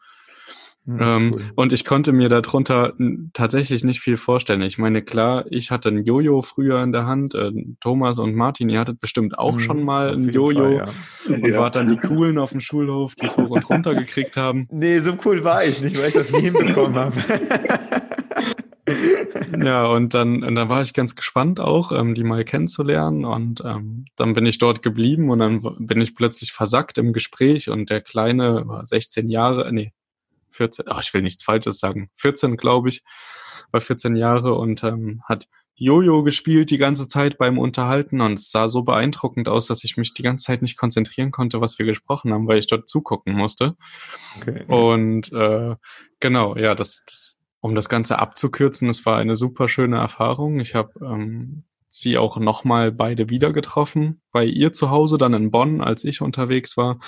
Hm, 0.86 1.00
ähm, 1.02 1.32
cool. 1.34 1.42
Und 1.56 1.74
ich 1.74 1.84
konnte 1.84 2.12
mir 2.12 2.30
darunter 2.30 2.94
tatsächlich 3.34 3.84
nicht 3.84 4.02
viel 4.02 4.18
vorstellen. 4.18 4.62
Ich 4.62 4.78
meine, 4.78 5.02
klar, 5.02 5.46
ich 5.50 5.72
hatte 5.72 5.90
ein 5.90 6.04
Jojo 6.06 6.44
früher 6.44 6.82
in 6.84 6.92
der 6.92 7.08
Hand. 7.08 7.34
Äh, 7.34 7.52
Thomas 7.80 8.20
und 8.20 8.36
Martin, 8.36 8.70
ihr 8.70 8.80
hattet 8.80 9.00
bestimmt 9.00 9.40
auch 9.40 9.56
mhm, 9.56 9.60
schon 9.60 9.84
mal 9.84 10.14
ein 10.14 10.30
Jojo 10.30 10.64
Fall, 10.64 10.86
ja. 11.28 11.36
und 11.36 11.48
ja. 11.48 11.58
wart 11.58 11.76
dann 11.76 11.88
die 11.88 11.98
Coolen 11.98 12.38
auf 12.38 12.52
dem 12.52 12.62
Schulhof, 12.62 13.16
die 13.16 13.26
es 13.26 13.36
hoch 13.36 13.50
und 13.50 13.68
runter 13.70 13.96
gekriegt 13.96 14.38
haben. 14.38 14.68
Nee, 14.72 15.00
so 15.00 15.18
cool 15.26 15.44
war 15.44 15.64
ich 15.64 15.82
nicht, 15.82 15.98
weil 15.98 16.10
ich 16.10 16.14
das 16.14 16.32
nie 16.32 16.42
hinbekommen 16.42 16.96
habe. 16.96 17.16
ja, 19.64 19.88
und 19.88 20.14
dann, 20.14 20.44
und 20.44 20.54
dann 20.54 20.70
war 20.70 20.84
ich 20.84 20.94
ganz 20.94 21.16
gespannt 21.16 21.60
auch, 21.60 21.92
ähm, 21.92 22.14
die 22.14 22.24
mal 22.24 22.44
kennenzulernen. 22.44 23.26
Und 23.26 23.64
ähm, 23.66 24.06
dann 24.16 24.36
bin 24.36 24.46
ich 24.46 24.60
dort 24.60 24.84
geblieben 24.84 25.32
und 25.32 25.40
dann 25.40 25.62
bin 25.80 26.00
ich 26.00 26.14
plötzlich 26.14 26.52
versackt 26.52 27.00
im 27.00 27.12
Gespräch 27.12 27.70
und 27.70 27.90
der 27.90 28.02
Kleine 28.02 28.68
war 28.68 28.86
16 28.86 29.30
Jahre, 29.30 29.74
nee, 29.74 29.92
14, 30.56 30.86
ach, 30.88 31.02
ich 31.02 31.14
will 31.14 31.22
nichts 31.22 31.44
Falsches 31.44 31.80
sagen, 31.80 32.10
14 32.16 32.58
glaube 32.58 32.90
ich, 32.90 33.04
war 33.72 33.82
14 33.82 34.16
Jahre 34.16 34.56
und 34.56 34.84
ähm, 34.84 35.22
hat 35.26 35.48
Jojo 35.78 36.24
gespielt 36.24 36.72
die 36.72 36.78
ganze 36.78 37.08
Zeit 37.08 37.38
beim 37.38 37.58
Unterhalten 37.58 38.22
und 38.22 38.40
es 38.40 38.50
sah 38.50 38.70
so 38.70 38.84
beeindruckend 38.84 39.50
aus, 39.50 39.68
dass 39.68 39.84
ich 39.84 39.98
mich 39.98 40.14
die 40.14 40.24
ganze 40.24 40.46
Zeit 40.46 40.62
nicht 40.62 40.78
konzentrieren 40.78 41.32
konnte, 41.32 41.60
was 41.60 41.78
wir 41.78 41.86
gesprochen 41.86 42.34
haben, 42.34 42.48
weil 42.48 42.60
ich 42.60 42.68
dort 42.68 42.88
zugucken 42.88 43.34
musste. 43.34 43.76
Okay. 44.38 44.64
Und 44.68 45.34
äh, 45.34 45.76
genau, 46.22 46.56
ja, 46.56 46.76
das, 46.76 47.04
das, 47.06 47.40
um 47.60 47.76
das 47.76 47.90
Ganze 47.90 48.20
abzukürzen, 48.20 48.88
es 48.88 49.06
war 49.06 49.18
eine 49.18 49.36
super 49.36 49.68
schöne 49.68 49.98
Erfahrung. 49.98 50.62
Ich 50.62 50.76
habe 50.76 50.92
ähm, 51.02 51.66
sie 51.90 52.18
auch 52.18 52.38
nochmal 52.38 52.94
beide 52.94 53.30
wieder 53.30 53.52
getroffen, 53.52 54.22
bei 54.32 54.46
ihr 54.46 54.72
zu 54.72 54.92
Hause, 54.92 55.18
dann 55.18 55.34
in 55.34 55.52
Bonn, 55.52 55.82
als 55.82 56.06
ich 56.06 56.22
unterwegs 56.22 56.78
war. 56.78 57.00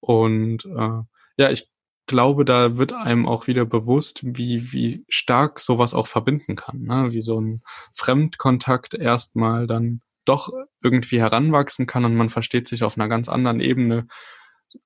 Und 0.00 0.64
äh, 0.64 1.02
ja, 1.36 1.50
ich 1.50 1.68
glaube, 2.08 2.44
da 2.44 2.76
wird 2.76 2.92
einem 2.92 3.26
auch 3.26 3.46
wieder 3.46 3.64
bewusst, 3.64 4.20
wie, 4.24 4.72
wie 4.72 5.04
stark 5.08 5.60
sowas 5.60 5.94
auch 5.94 6.08
verbinden 6.08 6.56
kann. 6.56 6.82
Ne? 6.82 7.12
Wie 7.12 7.20
so 7.20 7.40
ein 7.40 7.62
Fremdkontakt 7.92 8.94
erstmal 8.94 9.68
dann 9.68 10.00
doch 10.24 10.50
irgendwie 10.82 11.20
heranwachsen 11.20 11.86
kann 11.86 12.04
und 12.04 12.16
man 12.16 12.28
versteht 12.28 12.68
sich 12.68 12.82
auf 12.82 12.98
einer 12.98 13.08
ganz 13.08 13.28
anderen 13.28 13.60
Ebene 13.60 14.06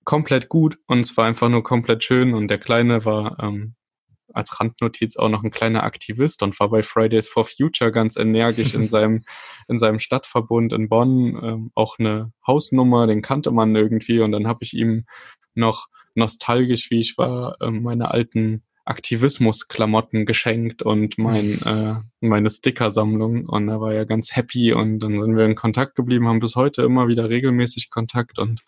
komplett 0.05 0.49
gut 0.49 0.79
und 0.87 1.01
es 1.01 1.17
war 1.17 1.25
einfach 1.25 1.49
nur 1.49 1.65
komplett 1.65 2.05
schön 2.05 2.35
und 2.35 2.49
der 2.49 2.59
Kleine 2.59 3.05
war 3.05 3.39
ähm, 3.41 3.75
als 4.33 4.61
Randnotiz 4.61 5.17
auch 5.17 5.29
noch 5.29 5.43
ein 5.43 5.51
kleiner 5.51 5.83
Aktivist 5.83 6.43
und 6.43 6.59
war 6.61 6.71
bei 6.71 6.83
Fridays 6.83 7.29
for 7.29 7.45
Future 7.45 7.91
ganz 7.91 8.17
energisch 8.17 8.75
in 8.75 8.89
seinem 8.89 9.25
in 9.69 9.79
seinem 9.79 9.99
Stadtverbund 9.99 10.73
in 10.73 10.89
Bonn 10.89 11.41
ähm, 11.43 11.71
auch 11.75 11.99
eine 11.99 12.33
Hausnummer, 12.47 13.07
den 13.07 13.23
kannte 13.23 13.51
man 13.51 13.75
irgendwie 13.75 14.21
und 14.21 14.33
dann 14.33 14.47
habe 14.47 14.61
ich 14.63 14.75
ihm 14.75 15.07
noch 15.55 15.89
nostalgisch, 16.15 16.91
wie 16.91 17.01
ich 17.01 17.19
war, 17.19 17.57
äh, 17.61 17.71
meine 17.71 18.11
alten 18.11 18.63
Aktivismus-Klamotten 18.85 20.27
geschenkt 20.27 20.83
und 20.83 21.19
mein, 21.19 21.61
äh, 21.67 21.95
meine 22.21 22.51
Sticker-Sammlung. 22.51 23.47
Und 23.47 23.69
er 23.69 23.81
war 23.81 23.95
ja 23.95 24.05
ganz 24.05 24.35
happy 24.35 24.73
und 24.73 25.01
dann 25.01 25.19
sind 25.19 25.37
wir 25.37 25.45
in 25.45 25.55
Kontakt 25.55 25.95
geblieben, 25.95 26.29
haben 26.29 26.41
bis 26.41 26.57
heute 26.57 26.83
immer 26.83 27.09
wieder 27.09 27.29
regelmäßig 27.31 27.91
Kontakt 27.91 28.39
und 28.39 28.63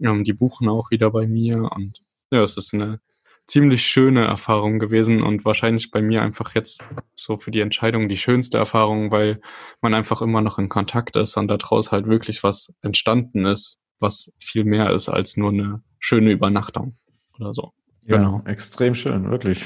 ähm, 0.00 0.24
die 0.24 0.32
buchen 0.32 0.68
auch 0.68 0.90
wieder 0.90 1.10
bei 1.10 1.26
mir. 1.26 1.70
Und 1.72 2.02
ja, 2.30 2.42
es 2.42 2.56
ist 2.56 2.74
eine 2.74 3.00
ziemlich 3.46 3.84
schöne 3.84 4.24
Erfahrung 4.24 4.78
gewesen 4.78 5.22
und 5.22 5.44
wahrscheinlich 5.44 5.90
bei 5.90 6.00
mir 6.00 6.22
einfach 6.22 6.54
jetzt 6.54 6.84
so 7.16 7.36
für 7.36 7.50
die 7.50 7.60
Entscheidung 7.60 8.08
die 8.08 8.16
schönste 8.16 8.58
Erfahrung, 8.58 9.10
weil 9.10 9.40
man 9.80 9.94
einfach 9.94 10.22
immer 10.22 10.40
noch 10.40 10.58
in 10.58 10.68
Kontakt 10.68 11.16
ist 11.16 11.36
und 11.36 11.48
daraus 11.48 11.92
halt 11.92 12.06
wirklich 12.06 12.42
was 12.42 12.72
entstanden 12.82 13.44
ist, 13.44 13.78
was 13.98 14.32
viel 14.38 14.64
mehr 14.64 14.90
ist 14.90 15.08
als 15.08 15.36
nur 15.36 15.50
eine 15.50 15.82
schöne 16.02 16.32
Übernachtung 16.32 16.96
oder 17.38 17.54
so. 17.54 17.72
Ja, 18.06 18.16
genau. 18.16 18.42
extrem 18.44 18.94
schön, 18.94 19.30
wirklich. 19.30 19.64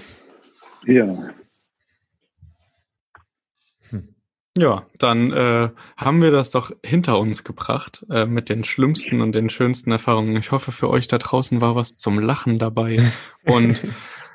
Ja. 0.84 1.30
Hm. 3.88 4.14
Ja, 4.56 4.86
dann 4.98 5.32
äh, 5.32 5.70
haben 5.96 6.20
wir 6.20 6.30
das 6.30 6.50
doch 6.50 6.70
hinter 6.84 7.18
uns 7.18 7.42
gebracht 7.42 8.04
äh, 8.10 8.26
mit 8.26 8.50
den 8.50 8.64
schlimmsten 8.64 9.22
und 9.22 9.34
den 9.34 9.48
schönsten 9.48 9.90
Erfahrungen. 9.90 10.36
Ich 10.36 10.52
hoffe, 10.52 10.72
für 10.72 10.90
euch 10.90 11.08
da 11.08 11.16
draußen 11.16 11.62
war 11.62 11.74
was 11.74 11.96
zum 11.96 12.18
Lachen 12.18 12.58
dabei. 12.58 13.10
Und 13.46 13.82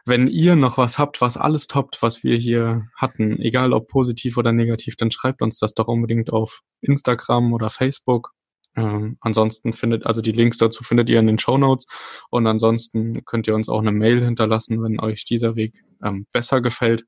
wenn 0.04 0.28
ihr 0.28 0.56
noch 0.56 0.80
was 0.80 0.98
habt, 0.98 1.22
was 1.22 1.38
alles 1.38 1.68
toppt, 1.68 2.02
was 2.02 2.24
wir 2.24 2.36
hier 2.36 2.88
hatten, 2.96 3.40
egal 3.40 3.72
ob 3.74 3.88
positiv 3.88 4.38
oder 4.38 4.52
negativ, 4.52 4.96
dann 4.96 5.12
schreibt 5.12 5.44
uns 5.44 5.60
das 5.60 5.76
doch 5.76 5.88
unbedingt 5.88 6.34
auf 6.34 6.62
Instagram 6.82 7.54
oder 7.54 7.70
Facebook 7.70 8.34
Ähm, 8.76 9.18
ansonsten 9.20 9.74
findet, 9.74 10.06
also 10.06 10.22
die 10.22 10.32
Links 10.32 10.58
dazu 10.58 10.84
findet 10.84 11.10
ihr 11.10 11.20
in 11.20 11.28
den 11.28 11.40
Show 11.40 11.58
Notes 11.58 11.88
und 12.30 12.48
ansonsten 12.48 13.26
könnt 13.26 13.48
ihr 13.48 13.56
uns 13.56 13.68
auch 13.68 13.82
eine 13.82 13.92
Mail 13.92 14.24
hinterlassen, 14.24 14.82
wenn 14.82 15.00
euch 15.00 15.26
dieser 15.26 15.56
Weg 15.56 15.74
ähm, 16.04 16.26
besser 16.32 16.62
gefällt. 16.62 17.06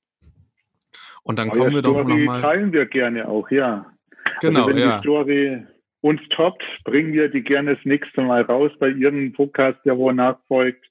Und 1.24 1.40
dann 1.40 1.50
kommen 1.50 1.74
wir 1.74 1.82
doch 1.82 2.04
nochmal. 2.06 2.42
teilen 2.42 2.74
wir 2.74 2.86
gerne 2.86 3.28
auch, 3.28 3.50
ja. 3.50 3.86
Genau, 4.42 4.66
also 4.66 4.70
wenn 4.70 4.78
ja. 4.78 4.98
die 4.98 5.04
Story 5.04 5.64
uns 6.02 6.22
toppt, 6.32 6.64
bringen 6.84 7.14
wir 7.14 7.30
die 7.30 7.44
gerne 7.44 7.76
das 7.76 7.86
nächste 7.86 8.22
Mal 8.22 8.42
raus 8.42 8.72
bei 8.78 8.90
Ihrem 8.90 9.32
Podcast, 9.32 9.80
der 9.86 9.98
wo 9.98 10.12
nachfolgt. 10.12 10.86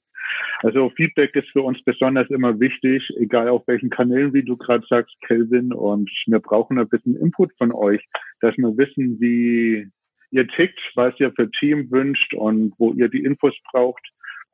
Also 0.63 0.89
Feedback 0.95 1.35
ist 1.35 1.49
für 1.49 1.61
uns 1.61 1.83
besonders 1.83 2.29
immer 2.29 2.59
wichtig, 2.59 3.07
egal 3.17 3.49
auf 3.49 3.61
welchen 3.67 3.91
Kanälen, 3.91 4.33
wie 4.33 4.43
du 4.43 4.57
gerade 4.57 4.85
sagst, 4.89 5.15
Kelvin. 5.27 5.71
Und 5.71 6.09
wir 6.25 6.39
brauchen 6.39 6.79
ein 6.79 6.87
bisschen 6.87 7.15
Input 7.15 7.51
von 7.57 7.71
euch, 7.71 8.03
dass 8.41 8.57
wir 8.57 8.75
wissen, 8.75 9.19
wie 9.19 9.87
ihr 10.33 10.47
tickt, 10.47 10.79
was 10.95 11.13
ihr 11.19 11.31
für 11.33 11.49
Team 11.51 11.89
wünscht 11.91 12.33
und 12.33 12.73
wo 12.77 12.91
ihr 12.93 13.07
die 13.07 13.23
Infos 13.23 13.53
braucht 13.71 14.01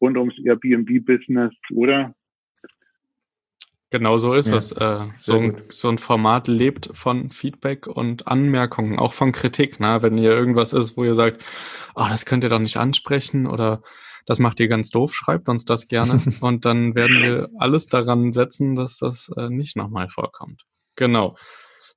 rund 0.01 0.17
ums 0.17 0.35
Airbnb-Business, 0.43 1.53
oder? 1.73 2.13
Genau 3.91 4.17
so 4.17 4.33
ist 4.33 4.51
ja, 4.51 4.57
es. 4.57 4.71
Äh, 4.71 5.07
so, 5.17 5.37
ein, 5.37 5.61
so, 5.69 5.89
ein, 5.89 5.97
Format 5.97 6.47
lebt 6.47 6.91
von 6.93 7.29
Feedback 7.29 7.87
und 7.87 8.27
Anmerkungen, 8.27 8.99
auch 8.99 9.13
von 9.13 9.31
Kritik. 9.31 9.79
Ne? 9.79 10.01
Wenn 10.01 10.17
ihr 10.17 10.29
irgendwas 10.29 10.73
ist, 10.73 10.95
wo 10.95 11.03
ihr 11.03 11.15
sagt, 11.15 11.43
oh, 11.95 12.05
das 12.07 12.25
könnt 12.25 12.43
ihr 12.43 12.49
doch 12.49 12.59
nicht 12.59 12.77
ansprechen 12.77 13.47
oder 13.47 13.81
das 14.27 14.37
macht 14.37 14.59
ihr 14.59 14.67
ganz 14.67 14.91
doof, 14.91 15.15
schreibt 15.15 15.49
uns 15.49 15.65
das 15.65 15.87
gerne 15.87 16.21
und 16.41 16.65
dann 16.65 16.93
werden 16.93 17.23
wir 17.23 17.49
alles 17.57 17.87
daran 17.87 18.31
setzen, 18.31 18.75
dass 18.75 18.99
das 18.99 19.31
äh, 19.35 19.49
nicht 19.49 19.75
nochmal 19.75 20.07
vorkommt. 20.07 20.65
Genau. 20.95 21.35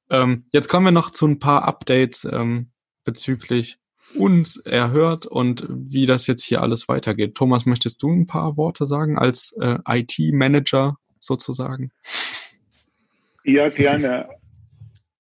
Ähm, 0.09 0.47
jetzt 0.51 0.69
kommen 0.69 0.87
wir 0.87 0.93
noch 0.93 1.11
zu 1.11 1.27
ein 1.27 1.41
paar 1.41 1.65
Updates 1.65 2.25
ähm, 2.25 2.72
bezüglich 3.05 3.79
uns 4.15 4.57
erhört 4.59 5.27
und 5.27 5.67
wie 5.69 6.07
das 6.07 6.27
jetzt 6.27 6.45
hier 6.45 6.63
alles 6.63 6.89
weitergeht. 6.89 7.35
Thomas, 7.35 7.67
möchtest 7.67 8.03
du 8.03 8.11
ein 8.11 8.27
paar 8.27 8.57
Worte 8.57 8.87
sagen 8.87 9.19
als 9.19 9.57
äh, 9.61 9.79
IT-Manager 9.89 10.97
sozusagen? 11.19 11.91
Ja, 13.45 13.69
gerne. 13.69 14.29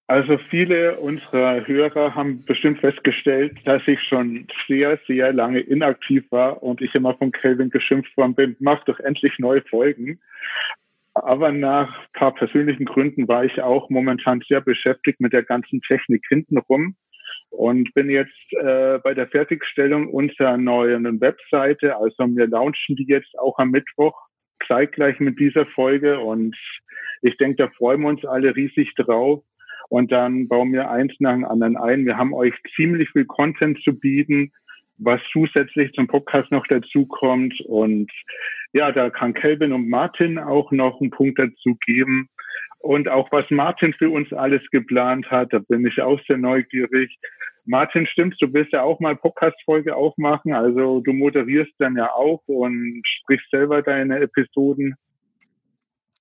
Also 0.08 0.36
viele 0.50 0.98
unserer 0.98 1.66
Hörer 1.66 2.14
haben 2.14 2.44
bestimmt 2.44 2.80
festgestellt, 2.80 3.56
dass 3.64 3.82
ich 3.86 3.98
schon 4.02 4.46
sehr, 4.68 4.98
sehr 5.06 5.32
lange 5.32 5.60
inaktiv 5.60 6.24
war 6.30 6.62
und 6.62 6.82
ich 6.82 6.94
immer 6.94 7.14
von 7.14 7.32
Kelvin 7.32 7.70
geschimpft 7.70 8.14
worden 8.16 8.34
bin, 8.34 8.56
mach 8.60 8.84
doch 8.84 8.98
endlich 9.00 9.38
neue 9.38 9.62
Folgen. 9.62 10.20
Aber 11.14 11.52
nach 11.52 11.88
ein 11.88 12.12
paar 12.12 12.34
persönlichen 12.34 12.84
Gründen 12.84 13.28
war 13.28 13.44
ich 13.44 13.62
auch 13.62 13.90
momentan 13.90 14.42
sehr 14.48 14.60
beschäftigt 14.60 15.20
mit 15.20 15.32
der 15.32 15.44
ganzen 15.44 15.80
Technik 15.82 16.24
hintenrum 16.28 16.96
und 17.52 17.92
bin 17.94 18.10
jetzt 18.10 18.52
äh, 18.52 18.98
bei 18.98 19.14
der 19.14 19.28
Fertigstellung 19.28 20.08
unserer 20.08 20.56
neuen 20.56 21.20
Webseite. 21.20 21.96
Also 21.96 22.26
wir 22.34 22.48
launchen 22.48 22.96
die 22.96 23.06
jetzt 23.06 23.38
auch 23.38 23.58
am 23.58 23.70
Mittwoch 23.70 24.18
zeitgleich 24.66 25.20
mit 25.20 25.38
dieser 25.38 25.66
Folge 25.66 26.18
und 26.18 26.56
ich 27.22 27.36
denke, 27.36 27.56
da 27.56 27.68
freuen 27.76 28.00
wir 28.00 28.08
uns 28.08 28.24
alle 28.24 28.54
riesig 28.54 28.94
drauf. 28.96 29.44
Und 29.88 30.10
dann 30.10 30.48
bauen 30.48 30.72
wir 30.72 30.90
eins 30.90 31.12
nach 31.18 31.34
dem 31.34 31.44
anderen 31.44 31.76
ein. 31.76 32.06
Wir 32.06 32.16
haben 32.16 32.32
euch 32.32 32.54
ziemlich 32.74 33.10
viel 33.10 33.26
Content 33.26 33.78
zu 33.84 33.92
bieten, 33.92 34.50
was 34.96 35.20
zusätzlich 35.32 35.92
zum 35.92 36.06
Podcast 36.06 36.50
noch 36.50 36.66
dazu 36.68 37.06
kommt. 37.06 37.60
Und 37.66 38.10
ja, 38.72 38.90
da 38.90 39.10
kann 39.10 39.34
Kelvin 39.34 39.72
und 39.72 39.88
Martin 39.88 40.38
auch 40.38 40.72
noch 40.72 41.00
einen 41.00 41.10
Punkt 41.10 41.38
dazu 41.38 41.76
geben. 41.84 42.28
Und 42.82 43.08
auch 43.08 43.30
was 43.30 43.44
Martin 43.50 43.94
für 43.94 44.10
uns 44.10 44.32
alles 44.32 44.60
geplant 44.72 45.30
hat, 45.30 45.52
da 45.52 45.60
bin 45.60 45.86
ich 45.86 46.02
auch 46.02 46.20
sehr 46.28 46.38
neugierig. 46.38 47.16
Martin, 47.64 48.06
stimmst 48.06 48.42
du 48.42 48.52
willst 48.52 48.72
ja 48.72 48.82
auch 48.82 48.98
mal 48.98 49.14
Podcast-Folge 49.14 49.94
aufmachen. 49.94 50.52
Also 50.52 51.00
du 51.00 51.12
moderierst 51.12 51.72
dann 51.78 51.96
ja 51.96 52.12
auch 52.12 52.42
und 52.46 53.02
sprichst 53.04 53.48
selber 53.50 53.82
deine 53.82 54.18
Episoden. 54.18 54.96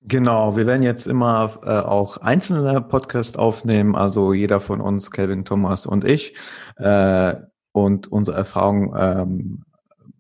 Genau, 0.04 0.56
wir 0.56 0.68
werden 0.68 0.84
jetzt 0.84 1.08
immer 1.08 1.60
äh, 1.64 1.70
auch 1.70 2.18
einzelne 2.18 2.82
Podcasts 2.82 3.38
aufnehmen, 3.38 3.96
also 3.96 4.34
jeder 4.34 4.60
von 4.60 4.82
uns, 4.82 5.12
Kelvin, 5.12 5.46
Thomas 5.46 5.86
und 5.86 6.06
ich, 6.06 6.36
äh, 6.78 7.36
und 7.72 8.12
unsere 8.12 8.38
Erfahrungen 8.38 8.94
ähm, 9.00 9.64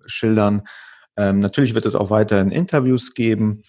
schildern. 0.05 0.63
Ähm, 1.17 1.39
natürlich 1.39 1.73
wird 1.75 1.85
es 1.85 1.95
auch 1.95 2.11
weiterhin 2.11 2.51
Interviews 2.51 3.15
geben 3.15 3.63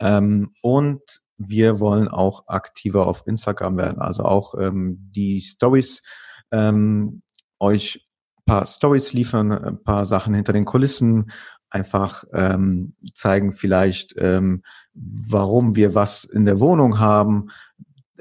ähm, 0.00 0.52
und 0.62 1.02
wir 1.38 1.80
wollen 1.80 2.08
auch 2.08 2.48
aktiver 2.48 3.06
auf 3.06 3.26
Instagram 3.26 3.76
werden, 3.76 4.00
also 4.00 4.24
auch 4.24 4.54
ähm, 4.58 5.10
die 5.14 5.40
Stories 5.40 6.02
ähm, 6.50 7.22
euch 7.60 8.08
paar 8.48 8.66
Stories 8.66 9.12
liefern, 9.12 9.52
ein 9.52 9.82
paar 9.84 10.04
Sachen 10.04 10.34
hinter 10.34 10.52
den 10.52 10.64
Kulissen, 10.64 11.30
einfach 11.70 12.24
ähm, 12.32 12.94
zeigen 13.14 13.52
vielleicht, 13.52 14.14
ähm, 14.18 14.62
warum 14.94 15.76
wir 15.76 15.94
was 15.94 16.24
in 16.24 16.46
der 16.46 16.58
Wohnung 16.58 16.98
haben. 16.98 17.50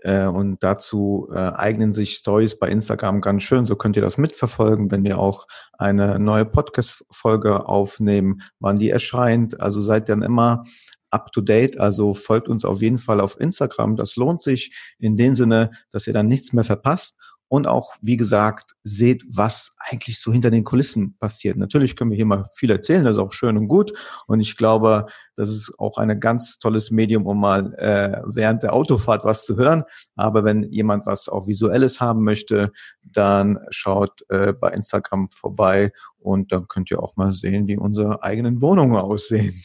Äh, 0.04 0.26
und 0.26 0.62
dazu 0.62 1.30
äh, 1.34 1.38
eignen 1.38 1.94
sich 1.94 2.16
Stories 2.16 2.60
bei 2.60 2.70
Instagram 2.70 3.22
ganz 3.22 3.44
schön. 3.44 3.66
So 3.66 3.78
könnt 3.78 3.96
ihr 3.96 4.02
das 4.02 4.18
mitverfolgen, 4.18 4.92
wenn 4.92 5.06
wir 5.06 5.18
auch 5.18 5.48
eine 5.78 6.20
neue 6.20 6.46
Podcast-Folge 6.46 7.68
aufnehmen, 7.68 8.42
wann 8.60 8.78
die 8.78 8.90
erscheint. 8.90 9.60
Also 9.62 9.82
seid 9.82 10.10
dann 10.10 10.22
immer 10.22 10.66
up 11.12 11.32
to 11.32 11.41
date. 11.41 11.80
Also 11.80 12.13
folgt 12.13 12.48
uns 12.48 12.65
auf 12.65 12.82
jeden 12.82 12.98
Fall 12.98 13.22
auf 13.22 13.39
Instagram. 13.39 13.96
Das 13.96 14.15
lohnt 14.15 14.41
sich 14.41 14.76
in 15.00 15.17
dem 15.17 15.36
Sinne, 15.36 15.72
dass 15.91 16.08
ihr 16.08 16.13
dann 16.13 16.28
nichts 16.28 16.54
mehr 16.54 16.63
verpasst 16.63 17.15
und 17.50 17.67
auch, 17.67 17.93
wie 18.02 18.17
gesagt, 18.17 18.74
seht, 18.84 19.24
was 19.30 19.72
eigentlich 19.78 20.20
so 20.20 20.34
hinter 20.34 20.52
den 20.52 20.63
Kulissen 20.63 21.17
passiert. 21.17 21.58
Natürlich 21.58 21.96
können 21.96 22.12
wir 22.12 22.17
hier 22.17 22.26
mal 22.26 22.46
viel 22.54 22.70
erzählen, 22.70 23.06
das 23.06 23.13
ist 23.13 23.24
auch 23.24 23.32
schön 23.32 23.58
und 23.58 23.67
gut. 23.67 23.93
Und 24.28 24.41
ich 24.41 24.58
glaube, 24.58 25.06
das 25.36 25.50
ist 25.50 25.72
auch 25.78 25.98
ein 25.98 26.20
ganz 26.20 26.60
tolles 26.60 26.91
Medium, 26.91 27.26
um 27.26 27.39
mal 27.39 27.74
äh, 27.76 28.22
während 28.26 28.63
der 28.63 28.74
Autofahrt 28.74 29.24
was 29.24 29.46
zu 29.46 29.56
hören. 29.56 29.84
Aber 30.15 30.43
wenn 30.43 30.63
jemand 30.63 31.06
was 31.06 31.30
auch 31.30 31.48
Visuelles 31.48 32.02
haben 32.02 32.24
möchte, 32.24 32.72
dann 33.02 33.60
schaut 33.70 34.24
äh, 34.30 34.52
bei 34.54 34.72
Instagram 34.72 35.30
vorbei 35.30 35.93
und 36.17 36.52
dann 36.52 36.67
könnt 36.67 36.91
ihr 36.91 37.02
auch 37.02 37.15
mal 37.15 37.34
sehen, 37.34 37.67
wie 37.67 37.78
unsere 37.78 38.24
eigenen 38.24 38.62
Wohnungen 38.62 38.98
aussehen. 38.98 39.63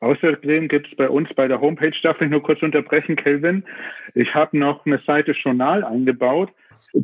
Außerdem 0.00 0.68
gibt 0.68 0.88
es 0.88 0.96
bei 0.96 1.08
uns 1.08 1.28
bei 1.34 1.48
der 1.48 1.60
Homepage, 1.60 1.92
darf 2.02 2.20
ich 2.20 2.30
nur 2.30 2.42
kurz 2.42 2.62
unterbrechen, 2.62 3.16
Kelvin. 3.16 3.64
Ich 4.14 4.34
habe 4.34 4.58
noch 4.58 4.84
eine 4.86 4.98
Seite 5.06 5.32
Journal 5.32 5.84
eingebaut, 5.84 6.50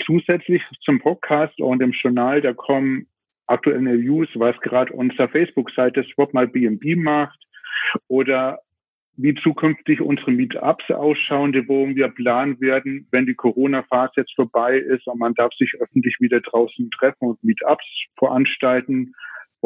zusätzlich 0.04 0.62
zum 0.82 1.00
Podcast 1.00 1.60
und 1.60 1.82
im 1.82 1.92
Journal, 1.92 2.40
da 2.40 2.52
kommen 2.52 3.06
aktuelle 3.46 3.96
News, 3.96 4.28
was 4.34 4.58
gerade 4.60 4.92
unsere 4.92 5.28
Facebook-Seite 5.28 6.04
Swap 6.04 6.34
mal 6.34 6.48
BNB 6.48 6.96
macht 6.96 7.38
oder 8.08 8.60
wie 9.16 9.34
zukünftig 9.34 10.00
unsere 10.00 10.30
Meetups 10.30 10.90
ausschauen, 10.90 11.54
wo 11.68 11.86
wir 11.88 12.08
planen 12.08 12.60
werden, 12.60 13.08
wenn 13.10 13.24
die 13.24 13.34
Corona-Phase 13.34 14.12
jetzt 14.16 14.34
vorbei 14.34 14.76
ist 14.76 15.06
und 15.06 15.18
man 15.18 15.34
darf 15.34 15.52
sich 15.54 15.72
öffentlich 15.80 16.16
wieder 16.20 16.40
draußen 16.40 16.90
treffen 16.90 17.28
und 17.28 17.42
Meetups 17.42 17.86
veranstalten 18.18 19.14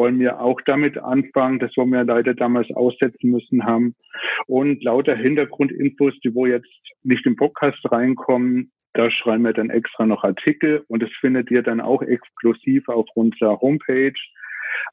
wollen 0.01 0.19
wir 0.19 0.41
auch 0.41 0.59
damit 0.65 0.97
anfangen. 0.97 1.59
Das 1.59 1.77
wollen 1.77 1.91
wir 1.91 2.03
leider 2.03 2.33
damals 2.33 2.71
aussetzen 2.71 3.29
müssen 3.29 3.65
haben. 3.65 3.93
Und 4.47 4.83
lauter 4.83 5.15
Hintergrundinfos, 5.15 6.19
die 6.23 6.33
wo 6.33 6.47
jetzt 6.47 6.73
nicht 7.03 7.23
im 7.27 7.35
Podcast 7.35 7.79
reinkommen, 7.91 8.71
da 8.93 9.11
schreiben 9.11 9.43
wir 9.43 9.53
dann 9.53 9.69
extra 9.69 10.07
noch 10.07 10.23
Artikel 10.23 10.83
und 10.87 11.03
das 11.03 11.11
findet 11.19 11.51
ihr 11.51 11.61
dann 11.61 11.81
auch 11.81 12.01
exklusiv 12.01 12.89
auf 12.89 13.05
unserer 13.13 13.61
Homepage 13.61 14.19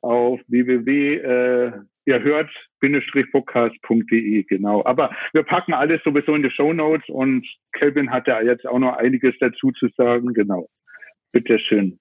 auf 0.02 0.40
www. 0.46 1.14
Äh, 1.14 1.72
ihr 2.04 2.22
hört 2.22 2.50
podcast.de 3.32 4.42
genau. 4.42 4.84
Aber 4.84 5.10
wir 5.32 5.42
packen 5.42 5.72
alles 5.72 6.02
sowieso 6.04 6.34
in 6.34 6.42
die 6.42 6.50
Show 6.50 6.74
Notes 6.74 7.08
und 7.08 7.46
Kelvin 7.72 8.10
hat 8.10 8.26
ja 8.26 8.42
jetzt 8.42 8.66
auch 8.66 8.78
noch 8.78 8.98
einiges 8.98 9.34
dazu 9.40 9.72
zu 9.72 9.88
sagen. 9.96 10.34
Genau. 10.34 10.68
Bitte 11.32 11.58
schön. 11.58 11.98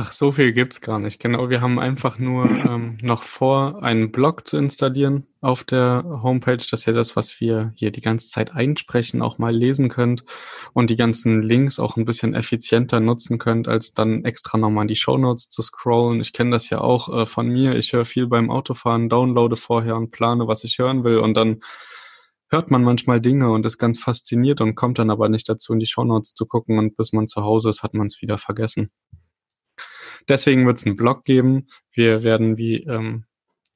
Ach, 0.00 0.12
so 0.12 0.30
viel 0.30 0.52
gibt's 0.52 0.80
gar 0.80 1.00
nicht. 1.00 1.20
Genau, 1.20 1.50
wir 1.50 1.60
haben 1.60 1.80
einfach 1.80 2.20
nur 2.20 2.48
ähm, 2.48 2.98
noch 3.02 3.24
vor, 3.24 3.82
einen 3.82 4.12
Blog 4.12 4.46
zu 4.46 4.56
installieren 4.56 5.26
auf 5.40 5.64
der 5.64 6.04
Homepage, 6.22 6.64
dass 6.70 6.86
ihr 6.86 6.92
das, 6.92 7.16
was 7.16 7.40
wir 7.40 7.72
hier 7.74 7.90
die 7.90 8.00
ganze 8.00 8.30
Zeit 8.30 8.54
einsprechen, 8.54 9.22
auch 9.22 9.38
mal 9.38 9.52
lesen 9.52 9.88
könnt 9.88 10.24
und 10.72 10.90
die 10.90 10.94
ganzen 10.94 11.42
Links 11.42 11.80
auch 11.80 11.96
ein 11.96 12.04
bisschen 12.04 12.34
effizienter 12.34 13.00
nutzen 13.00 13.38
könnt, 13.38 13.66
als 13.66 13.92
dann 13.92 14.24
extra 14.24 14.56
nochmal 14.56 14.82
in 14.82 14.88
die 14.88 14.94
Show 14.94 15.18
Notes 15.18 15.48
zu 15.48 15.62
scrollen. 15.62 16.20
Ich 16.20 16.32
kenne 16.32 16.52
das 16.52 16.70
ja 16.70 16.80
auch 16.80 17.22
äh, 17.22 17.26
von 17.26 17.48
mir. 17.48 17.74
Ich 17.74 17.92
höre 17.92 18.04
viel 18.04 18.28
beim 18.28 18.52
Autofahren, 18.52 19.08
downloade 19.08 19.56
vorher 19.56 19.96
und 19.96 20.12
plane, 20.12 20.46
was 20.46 20.62
ich 20.62 20.78
hören 20.78 21.02
will 21.02 21.18
und 21.18 21.34
dann 21.34 21.58
hört 22.50 22.70
man 22.70 22.84
manchmal 22.84 23.20
Dinge 23.20 23.50
und 23.50 23.66
ist 23.66 23.78
ganz 23.78 23.98
fasziniert 23.98 24.60
und 24.60 24.76
kommt 24.76 25.00
dann 25.00 25.10
aber 25.10 25.28
nicht 25.28 25.48
dazu, 25.48 25.72
in 25.72 25.80
die 25.80 25.86
Show 25.86 26.04
Notes 26.04 26.34
zu 26.34 26.46
gucken 26.46 26.78
und 26.78 26.96
bis 26.96 27.12
man 27.12 27.26
zu 27.26 27.42
Hause 27.42 27.70
ist, 27.70 27.82
hat 27.82 27.94
man 27.94 28.06
es 28.06 28.22
wieder 28.22 28.38
vergessen. 28.38 28.92
Deswegen 30.28 30.66
wird 30.66 30.78
es 30.78 30.86
einen 30.86 30.96
Blog 30.96 31.24
geben. 31.24 31.66
Wir 31.92 32.22
werden 32.22 32.58
wie, 32.58 32.76
ähm, 32.84 33.24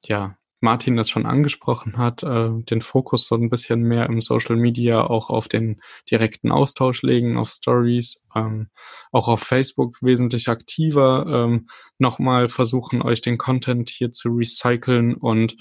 ja, 0.03 0.37
Martin 0.63 0.95
das 0.95 1.09
schon 1.09 1.25
angesprochen 1.25 1.97
hat, 1.97 2.23
äh, 2.23 2.49
den 2.69 2.81
Fokus 2.81 3.27
so 3.27 3.35
ein 3.35 3.49
bisschen 3.49 3.81
mehr 3.81 4.05
im 4.05 4.21
Social 4.21 4.55
Media 4.55 5.03
auch 5.03 5.29
auf 5.29 5.49
den 5.49 5.81
direkten 6.09 6.51
Austausch 6.51 7.01
legen, 7.01 7.37
auf 7.37 7.49
Stories, 7.49 8.25
ähm, 8.33 8.69
auch 9.11 9.27
auf 9.27 9.41
Facebook 9.41 9.97
wesentlich 10.01 10.47
aktiver, 10.47 11.25
ähm, 11.27 11.67
nochmal 11.97 12.47
versuchen, 12.47 13.01
euch 13.01 13.19
den 13.19 13.37
Content 13.37 13.89
hier 13.89 14.11
zu 14.11 14.29
recyceln 14.29 15.15
und 15.15 15.57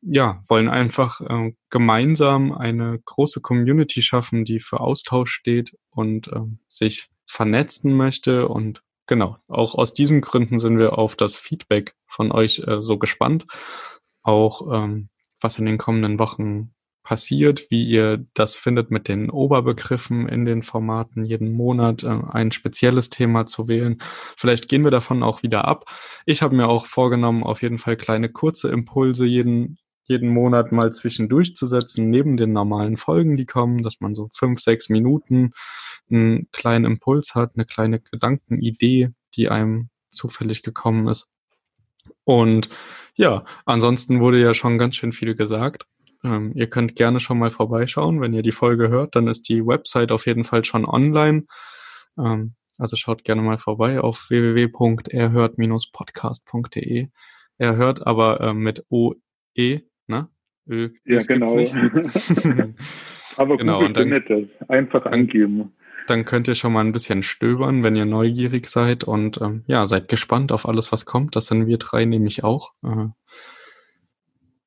ja, 0.00 0.40
wollen 0.48 0.68
einfach 0.68 1.20
äh, 1.22 1.52
gemeinsam 1.68 2.52
eine 2.52 3.00
große 3.04 3.40
Community 3.40 4.00
schaffen, 4.00 4.44
die 4.44 4.60
für 4.60 4.78
Austausch 4.78 5.32
steht 5.32 5.76
und 5.90 6.28
äh, 6.28 6.42
sich 6.68 7.08
vernetzen 7.26 7.96
möchte. 7.96 8.46
Und 8.46 8.82
genau, 9.06 9.36
auch 9.48 9.74
aus 9.74 9.94
diesen 9.94 10.20
Gründen 10.20 10.58
sind 10.58 10.78
wir 10.78 10.98
auf 10.98 11.16
das 11.16 11.36
Feedback 11.36 11.94
von 12.06 12.32
euch 12.32 12.62
äh, 12.66 12.80
so 12.82 12.98
gespannt. 12.98 13.46
Auch 14.22 14.72
ähm, 14.72 15.08
was 15.40 15.58
in 15.58 15.66
den 15.66 15.78
kommenden 15.78 16.18
Wochen 16.18 16.72
passiert, 17.06 17.70
wie 17.70 17.84
ihr 17.84 18.26
das 18.34 18.56
findet 18.56 18.90
mit 18.90 19.06
den 19.06 19.30
Oberbegriffen 19.30 20.28
in 20.28 20.44
den 20.44 20.62
Formaten, 20.62 21.24
jeden 21.24 21.52
Monat 21.52 22.02
äh, 22.02 22.08
ein 22.08 22.50
spezielles 22.50 23.10
Thema 23.10 23.46
zu 23.46 23.68
wählen. 23.68 23.98
Vielleicht 24.36 24.68
gehen 24.68 24.82
wir 24.82 24.90
davon 24.90 25.22
auch 25.22 25.44
wieder 25.44 25.66
ab. 25.66 25.84
Ich 26.24 26.42
habe 26.42 26.56
mir 26.56 26.68
auch 26.68 26.84
vorgenommen, 26.84 27.44
auf 27.44 27.62
jeden 27.62 27.78
Fall 27.78 27.96
kleine 27.96 28.28
kurze 28.28 28.70
Impulse 28.70 29.24
jeden 29.24 29.78
jeden 30.08 30.28
Monat 30.28 30.72
mal 30.72 30.92
zwischendurch 30.92 31.54
zu 31.54 31.66
setzen, 31.66 32.10
neben 32.10 32.36
den 32.36 32.52
normalen 32.52 32.96
Folgen, 32.96 33.36
die 33.36 33.46
kommen, 33.46 33.82
dass 33.82 34.00
man 34.00 34.14
so 34.14 34.28
fünf, 34.32 34.60
sechs 34.60 34.88
Minuten 34.88 35.52
einen 36.10 36.50
kleinen 36.52 36.84
Impuls 36.84 37.34
hat, 37.34 37.52
eine 37.54 37.64
kleine 37.64 38.00
Gedankenidee, 38.00 39.10
die 39.34 39.48
einem 39.48 39.88
zufällig 40.08 40.62
gekommen 40.62 41.08
ist. 41.08 41.28
Und 42.24 42.68
ja, 43.14 43.44
ansonsten 43.64 44.20
wurde 44.20 44.40
ja 44.40 44.54
schon 44.54 44.78
ganz 44.78 44.96
schön 44.96 45.12
viel 45.12 45.34
gesagt. 45.34 45.86
Ähm, 46.22 46.52
ihr 46.54 46.68
könnt 46.68 46.96
gerne 46.96 47.20
schon 47.20 47.38
mal 47.38 47.50
vorbeischauen. 47.50 48.20
Wenn 48.20 48.34
ihr 48.34 48.42
die 48.42 48.52
Folge 48.52 48.88
hört, 48.88 49.16
dann 49.16 49.28
ist 49.28 49.48
die 49.48 49.66
Website 49.66 50.12
auf 50.12 50.26
jeden 50.26 50.44
Fall 50.44 50.64
schon 50.64 50.84
online. 50.84 51.46
Ähm, 52.18 52.54
also 52.78 52.96
schaut 52.96 53.24
gerne 53.24 53.42
mal 53.42 53.58
vorbei 53.58 54.00
auf 54.00 54.28
www.erhört-podcast.de. 54.28 57.08
Er 57.58 57.76
hört 57.76 58.06
aber 58.06 58.40
äh, 58.40 58.52
mit 58.52 58.84
OE 58.90 59.14
Ne? 60.08 60.28
Ö, 60.68 60.90
ja, 61.04 61.18
genau. 61.20 61.56
Aber 63.36 63.56
genau, 63.58 63.84
und 63.84 63.96
dann, 63.96 64.10
das. 64.10 64.68
Einfach 64.68 65.06
angeben. 65.06 65.72
Dann 66.06 66.24
könnt 66.24 66.48
ihr 66.48 66.54
schon 66.54 66.72
mal 66.72 66.84
ein 66.84 66.92
bisschen 66.92 67.22
stöbern, 67.22 67.82
wenn 67.82 67.96
ihr 67.96 68.04
neugierig 68.04 68.68
seid 68.68 69.04
und 69.04 69.40
ähm, 69.40 69.64
ja, 69.66 69.86
seid 69.86 70.08
gespannt 70.08 70.52
auf 70.52 70.68
alles, 70.68 70.92
was 70.92 71.04
kommt. 71.04 71.36
Das 71.36 71.46
sind 71.46 71.66
wir 71.66 71.78
drei 71.78 72.04
nämlich 72.04 72.44
auch. 72.44 72.72
Äh, 72.84 73.06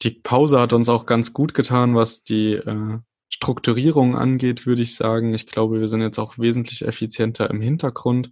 die 0.02 0.12
Pause 0.12 0.60
hat 0.60 0.74
uns 0.74 0.90
auch 0.90 1.06
ganz 1.06 1.34
gut 1.34 1.54
getan, 1.54 1.96
was 1.96 2.24
die 2.24 2.54
äh, 2.54 3.00
Strukturierung 3.30 4.18
angeht, 4.18 4.66
würde 4.66 4.82
ich 4.82 4.96
sagen. 4.96 5.34
Ich 5.34 5.46
glaube, 5.46 5.80
wir 5.80 5.88
sind 5.88 6.02
jetzt 6.02 6.20
auch 6.20 6.38
wesentlich 6.38 6.86
effizienter 6.86 7.50
im 7.50 7.62
Hintergrund. 7.62 8.32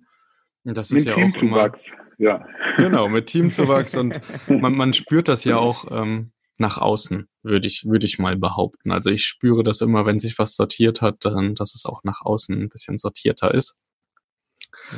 Das 0.64 0.90
mit 0.90 1.02
ist 1.02 1.08
ja 1.08 1.16
auch 1.16 1.36
immer. 1.42 1.72
Ja. 2.18 2.46
Genau, 2.78 3.08
mit 3.08 3.28
Teamzuwachs 3.28 3.96
und 3.96 4.20
man, 4.48 4.76
man 4.76 4.94
spürt 4.94 5.28
das 5.28 5.44
ja 5.44 5.58
auch 5.58 5.86
ähm, 5.92 6.32
nach 6.58 6.78
außen, 6.80 7.28
würde 7.48 7.68
ich, 7.68 7.86
würde 7.86 8.06
ich 8.06 8.20
mal 8.20 8.36
behaupten. 8.36 8.92
Also 8.92 9.10
ich 9.10 9.26
spüre 9.26 9.64
das 9.64 9.82
immer, 9.82 10.06
wenn 10.06 10.20
sich 10.20 10.38
was 10.38 10.56
sortiert 10.56 11.02
hat, 11.02 11.26
dann, 11.26 11.56
dass 11.56 11.76
es 11.76 11.86
auch 11.86 12.04
nach 12.04 12.22
außen 12.22 12.64
ein 12.64 12.70
bisschen 12.70 12.98
sortierter 12.98 13.54
ist. 13.54 13.78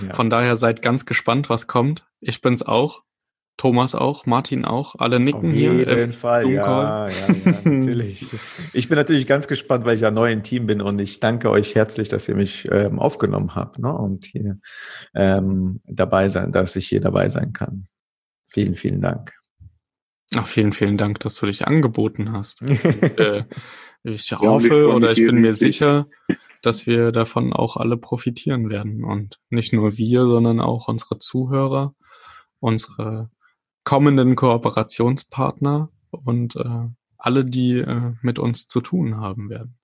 Ja. 0.06 0.14
Von 0.14 0.30
daher 0.30 0.56
seid 0.56 0.82
ganz 0.82 1.06
gespannt, 1.06 1.50
was 1.50 1.68
kommt. 1.68 2.06
Ich 2.20 2.42
bin's 2.42 2.64
auch. 2.64 3.04
Thomas 3.60 3.94
auch, 3.94 4.26
Martin 4.26 4.64
auch, 4.64 4.96
alle 5.00 5.20
nicken 5.20 5.52
hier. 5.52 5.72
Auf 5.72 5.78
jeden 5.90 6.14
Fall, 6.14 6.50
ja, 6.50 7.08
ja, 7.08 7.28
ja, 7.28 7.52
natürlich. 7.66 8.26
ich 8.72 8.88
bin 8.88 8.98
natürlich 8.98 9.28
ganz 9.28 9.50
gespannt, 9.50 9.84
weil 9.84 9.96
ich 9.96 10.02
ja 10.02 10.12
neu 10.12 10.32
im 10.32 10.44
Team 10.44 10.66
bin 10.66 10.82
und 10.82 10.98
ich 11.02 11.20
danke 11.20 11.50
euch 11.50 11.76
herzlich, 11.76 12.08
dass 12.08 12.30
ihr 12.30 12.36
mich 12.36 12.70
ähm, 12.72 13.00
aufgenommen 13.00 13.56
habt 13.56 13.78
ne, 13.78 13.94
und 13.94 14.24
hier 14.24 14.60
ähm, 15.14 15.82
dabei 15.84 16.30
sein, 16.30 16.54
dass 16.54 16.78
ich 16.78 16.88
hier 16.88 17.02
dabei 17.02 17.28
sein 17.28 17.52
kann. 17.52 17.88
Vielen, 18.48 18.78
vielen 18.78 19.02
Dank. 19.02 19.38
Ach, 20.36 20.48
vielen, 20.48 20.74
vielen 20.74 20.98
Dank, 20.98 21.20
dass 21.20 21.36
du 21.36 21.46
dich 21.46 21.68
angeboten 21.68 22.32
hast. 22.32 22.62
Äh, 23.18 23.44
ich 24.04 24.32
hoffe 24.32 24.94
oder 24.94 25.12
ich 25.12 25.18
bin 25.26 25.42
mir 25.42 25.54
sicher, 25.54 26.08
dass 26.62 26.88
wir 26.88 27.12
davon 27.12 27.52
auch 27.52 27.76
alle 27.76 27.98
profitieren 27.98 28.70
werden. 28.70 29.04
Und 29.04 29.39
nicht 29.50 29.74
nur 29.74 29.98
wir, 29.98 30.26
sondern 30.26 30.62
auch 30.62 30.88
unsere 30.88 31.18
Zuhörer, 31.18 31.94
unsere 32.62 33.30
kommenden 33.84 34.38
Kooperationspartner 34.38 35.89
und 36.12 36.56
äh, 36.56 36.88
alle, 37.18 37.44
die 37.44 37.80
äh, 37.80 38.12
mit 38.22 38.39
uns 38.39 38.68
zu 38.68 38.80
tun 38.80 39.18
haben 39.18 39.50
werden. 39.50 39.78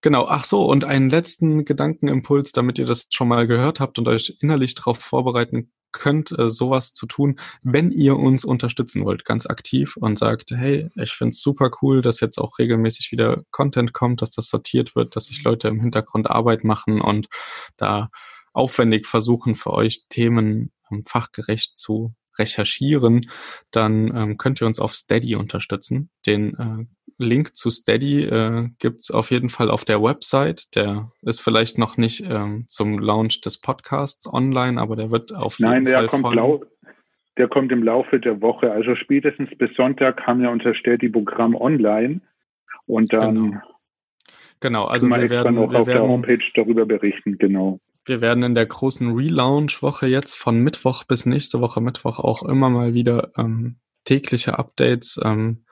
Genau, 0.00 0.26
ach 0.26 0.44
so, 0.44 0.64
und 0.68 0.84
einen 0.84 1.08
letzten 1.08 1.64
Gedankenimpuls, 1.64 2.50
damit 2.50 2.80
ihr 2.80 2.86
das 2.86 3.06
schon 3.10 3.28
mal 3.28 3.46
gehört 3.46 3.78
habt 3.78 3.98
und 4.00 4.08
euch 4.08 4.36
innerlich 4.40 4.74
darauf 4.74 4.98
vorbereiten 4.98 5.70
könnt, 5.92 6.36
äh, 6.38 6.50
sowas 6.50 6.94
zu 6.94 7.06
tun, 7.06 7.36
wenn 7.62 7.90
ihr 7.90 8.16
uns 8.16 8.44
unterstützen 8.44 9.04
wollt, 9.04 9.24
ganz 9.24 9.46
aktiv 9.46 9.96
und 9.96 10.18
sagt, 10.18 10.50
hey, 10.50 10.90
ich 10.96 11.12
find's 11.12 11.40
super 11.42 11.70
cool, 11.80 12.00
dass 12.00 12.20
jetzt 12.20 12.38
auch 12.38 12.58
regelmäßig 12.58 13.12
wieder 13.12 13.42
Content 13.50 13.92
kommt, 13.92 14.22
dass 14.22 14.30
das 14.30 14.48
sortiert 14.48 14.96
wird, 14.96 15.16
dass 15.16 15.26
sich 15.26 15.44
Leute 15.44 15.68
im 15.68 15.80
Hintergrund 15.80 16.30
Arbeit 16.30 16.64
machen 16.64 17.00
und 17.00 17.28
da 17.76 18.10
aufwendig 18.52 19.06
versuchen, 19.06 19.54
für 19.54 19.72
euch 19.72 20.02
Themen 20.08 20.72
ähm, 20.90 21.04
fachgerecht 21.06 21.78
zu 21.78 22.12
recherchieren, 22.38 23.22
dann 23.70 24.14
ähm, 24.14 24.36
könnt 24.36 24.60
ihr 24.60 24.66
uns 24.66 24.80
auf 24.80 24.94
Steady 24.94 25.36
unterstützen. 25.36 26.10
Den 26.26 26.54
äh, 26.54 26.86
Link 27.18 27.54
zu 27.54 27.70
Steady 27.70 28.24
äh, 28.24 28.68
gibt 28.78 29.12
auf 29.12 29.30
jeden 29.30 29.48
Fall 29.48 29.70
auf 29.70 29.84
der 29.84 30.02
Website. 30.02 30.74
Der 30.74 31.10
ist 31.22 31.40
vielleicht 31.40 31.78
noch 31.78 31.96
nicht 31.96 32.24
ähm, 32.28 32.64
zum 32.68 32.98
Launch 32.98 33.40
des 33.40 33.60
Podcasts 33.60 34.26
online, 34.26 34.80
aber 34.80 34.96
der 34.96 35.10
wird 35.10 35.34
auf 35.34 35.58
jeden 35.58 35.70
Nein, 35.70 35.84
Fall. 35.84 36.08
Nein, 36.10 36.34
der 36.34 36.60
der 37.38 37.48
kommt 37.48 37.72
im 37.72 37.82
Laufe 37.82 38.20
der 38.20 38.40
Woche. 38.42 38.70
Also 38.70 38.94
spätestens 38.94 39.48
bis 39.56 39.74
Sonntag 39.74 40.26
haben 40.26 40.42
wir 40.42 40.50
unser 40.50 40.74
Steady-Programm 40.74 41.54
online. 41.54 42.20
Und 42.86 43.12
dann 43.12 43.34
genau, 43.34 43.60
genau 44.60 44.84
also 44.84 45.08
wir 45.08 45.30
werden 45.30 45.58
auch 45.58 45.70
wir 45.70 45.80
auf 45.80 45.86
werden, 45.86 46.02
der 46.02 46.08
Homepage 46.08 46.44
darüber 46.54 46.84
berichten, 46.84 47.38
genau. 47.38 47.80
Wir 48.04 48.20
werden 48.20 48.42
in 48.42 48.54
der 48.54 48.66
großen 48.66 49.12
Relaunch-Woche 49.12 50.06
jetzt 50.06 50.34
von 50.34 50.58
Mittwoch 50.58 51.04
bis 51.04 51.24
nächste 51.24 51.60
Woche 51.60 51.80
Mittwoch 51.80 52.18
auch 52.18 52.42
immer 52.42 52.68
mal 52.68 52.94
wieder 52.94 53.30
ähm, 53.36 53.78
tägliche 54.04 54.58
Updates 54.58 55.20
ähm, 55.22 55.64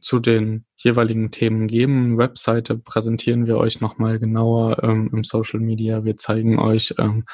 zu 0.00 0.18
den 0.18 0.66
jeweiligen 0.76 1.30
Themen 1.30 1.66
geben. 1.66 2.18
Webseite 2.18 2.76
präsentieren 2.76 3.46
wir 3.46 3.56
euch 3.56 3.80
nochmal 3.80 4.18
genauer 4.18 4.82
ähm, 4.82 5.10
im 5.12 5.24
Social 5.24 5.60
Media. 5.60 6.04
Wir 6.04 6.16
zeigen 6.16 6.58
euch, 6.58 6.94
ähm, 6.98 7.24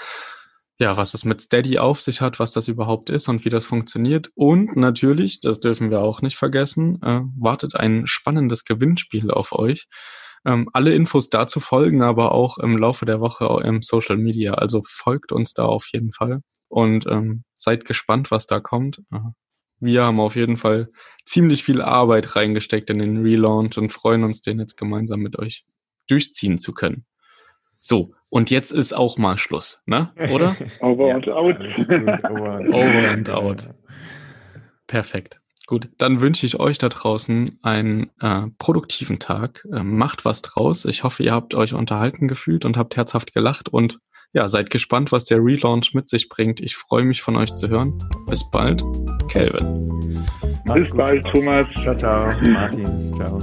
ja, 0.79 0.97
was 0.97 1.15
es 1.15 1.25
mit 1.25 1.41
Steady 1.41 1.79
auf 1.79 2.01
sich 2.01 2.21
hat, 2.21 2.39
was 2.39 2.53
das 2.53 2.69
überhaupt 2.69 3.11
ist 3.11 3.29
und 3.29 3.45
wie 3.45 3.49
das 3.51 3.65
funktioniert. 3.65 4.31
Und 4.35 4.77
natürlich, 4.77 5.41
das 5.41 5.61
dürfen 5.61 5.91
wir 5.91 6.01
auch 6.01 6.23
nicht 6.23 6.37
vergessen, 6.37 7.01
äh, 7.03 7.21
wartet 7.37 7.77
ein 7.77 8.07
spannendes 8.07 8.65
Gewinnspiel 8.65 9.31
auf 9.31 9.53
euch. 9.53 9.87
Ähm, 10.47 10.69
alle 10.73 10.95
Infos 10.95 11.31
dazu 11.31 11.61
folgen 11.61 12.03
aber 12.03 12.33
auch 12.33 12.59
im 12.59 12.77
Laufe 12.77 13.07
der 13.07 13.21
Woche 13.21 13.63
im 13.65 13.83
Social 13.83 14.17
Media. 14.17 14.55
Also 14.55 14.83
folgt 14.85 15.33
uns 15.33 15.55
da 15.55 15.65
auf 15.65 15.87
jeden 15.93 16.13
Fall 16.13 16.41
und 16.69 17.07
ähm, 17.07 17.45
seid 17.55 17.85
gespannt, 17.85 18.31
was 18.31 18.47
da 18.47 18.61
kommt 18.61 19.01
wir 19.85 20.05
haben 20.05 20.21
auf 20.21 20.37
jeden 20.37 20.57
Fall 20.57 20.91
ziemlich 21.25 21.65
viel 21.65 21.83
Arbeit 21.83 22.37
reingesteckt 22.37 22.91
in 22.91 22.99
den 22.99 23.23
Relaunch 23.23 23.77
und 23.79 23.93
freuen 23.93 24.25
uns, 24.25 24.41
den 24.41 24.59
jetzt 24.59 24.77
gemeinsam 24.77 25.21
mit 25.21 25.39
euch 25.39 25.65
durchziehen 26.09 26.59
zu 26.59 26.73
können. 26.73 27.07
So, 27.79 28.15
und 28.31 28.51
jetzt 28.51 28.71
ist 28.73 28.95
auch 28.95 29.19
mal 29.19 29.37
Schluss, 29.37 29.83
ne? 29.85 30.13
Oder? 30.33 30.57
Over 30.81 31.15
and 31.15 31.29
out. 31.29 31.59
Over 32.73 33.09
and 33.11 33.31
out. 33.31 33.69
Perfekt. 34.87 35.41
Gut, 35.67 35.89
dann 35.97 36.21
wünsche 36.21 36.45
ich 36.45 36.61
euch 36.61 36.77
da 36.79 36.89
draußen 36.91 37.59
einen 37.63 38.11
äh, 38.21 38.43
produktiven 38.59 39.19
Tag. 39.19 39.67
Äh, 39.73 39.83
macht 39.83 40.25
was 40.25 40.43
draus. 40.43 40.85
Ich 40.85 41.05
hoffe, 41.05 41.23
ihr 41.23 41.33
habt 41.33 41.55
euch 41.55 41.73
unterhalten 41.73 42.29
gefühlt 42.29 42.65
und 42.65 42.77
habt 42.77 42.97
herzhaft 42.97 43.33
gelacht 43.33 43.71
und 43.71 43.99
ja, 44.35 44.49
seid 44.49 44.69
gespannt, 44.69 45.13
was 45.13 45.25
der 45.25 45.39
Relaunch 45.39 45.95
mit 45.95 46.09
sich 46.09 46.29
bringt. 46.29 46.61
Ich 46.61 46.77
freue 46.77 47.05
mich 47.05 47.23
von 47.23 47.37
euch 47.37 47.55
zu 47.55 47.69
hören. 47.69 47.97
Bis 48.29 48.43
bald, 48.51 48.83
Kelvin. 49.29 50.27
Bis 50.75 50.91
bald, 50.91 51.25
Thomas. 51.27 51.67
Ciao, 51.83 51.97
ciao, 51.97 52.31
Martin. 52.51 53.15
Ciao. 53.15 53.39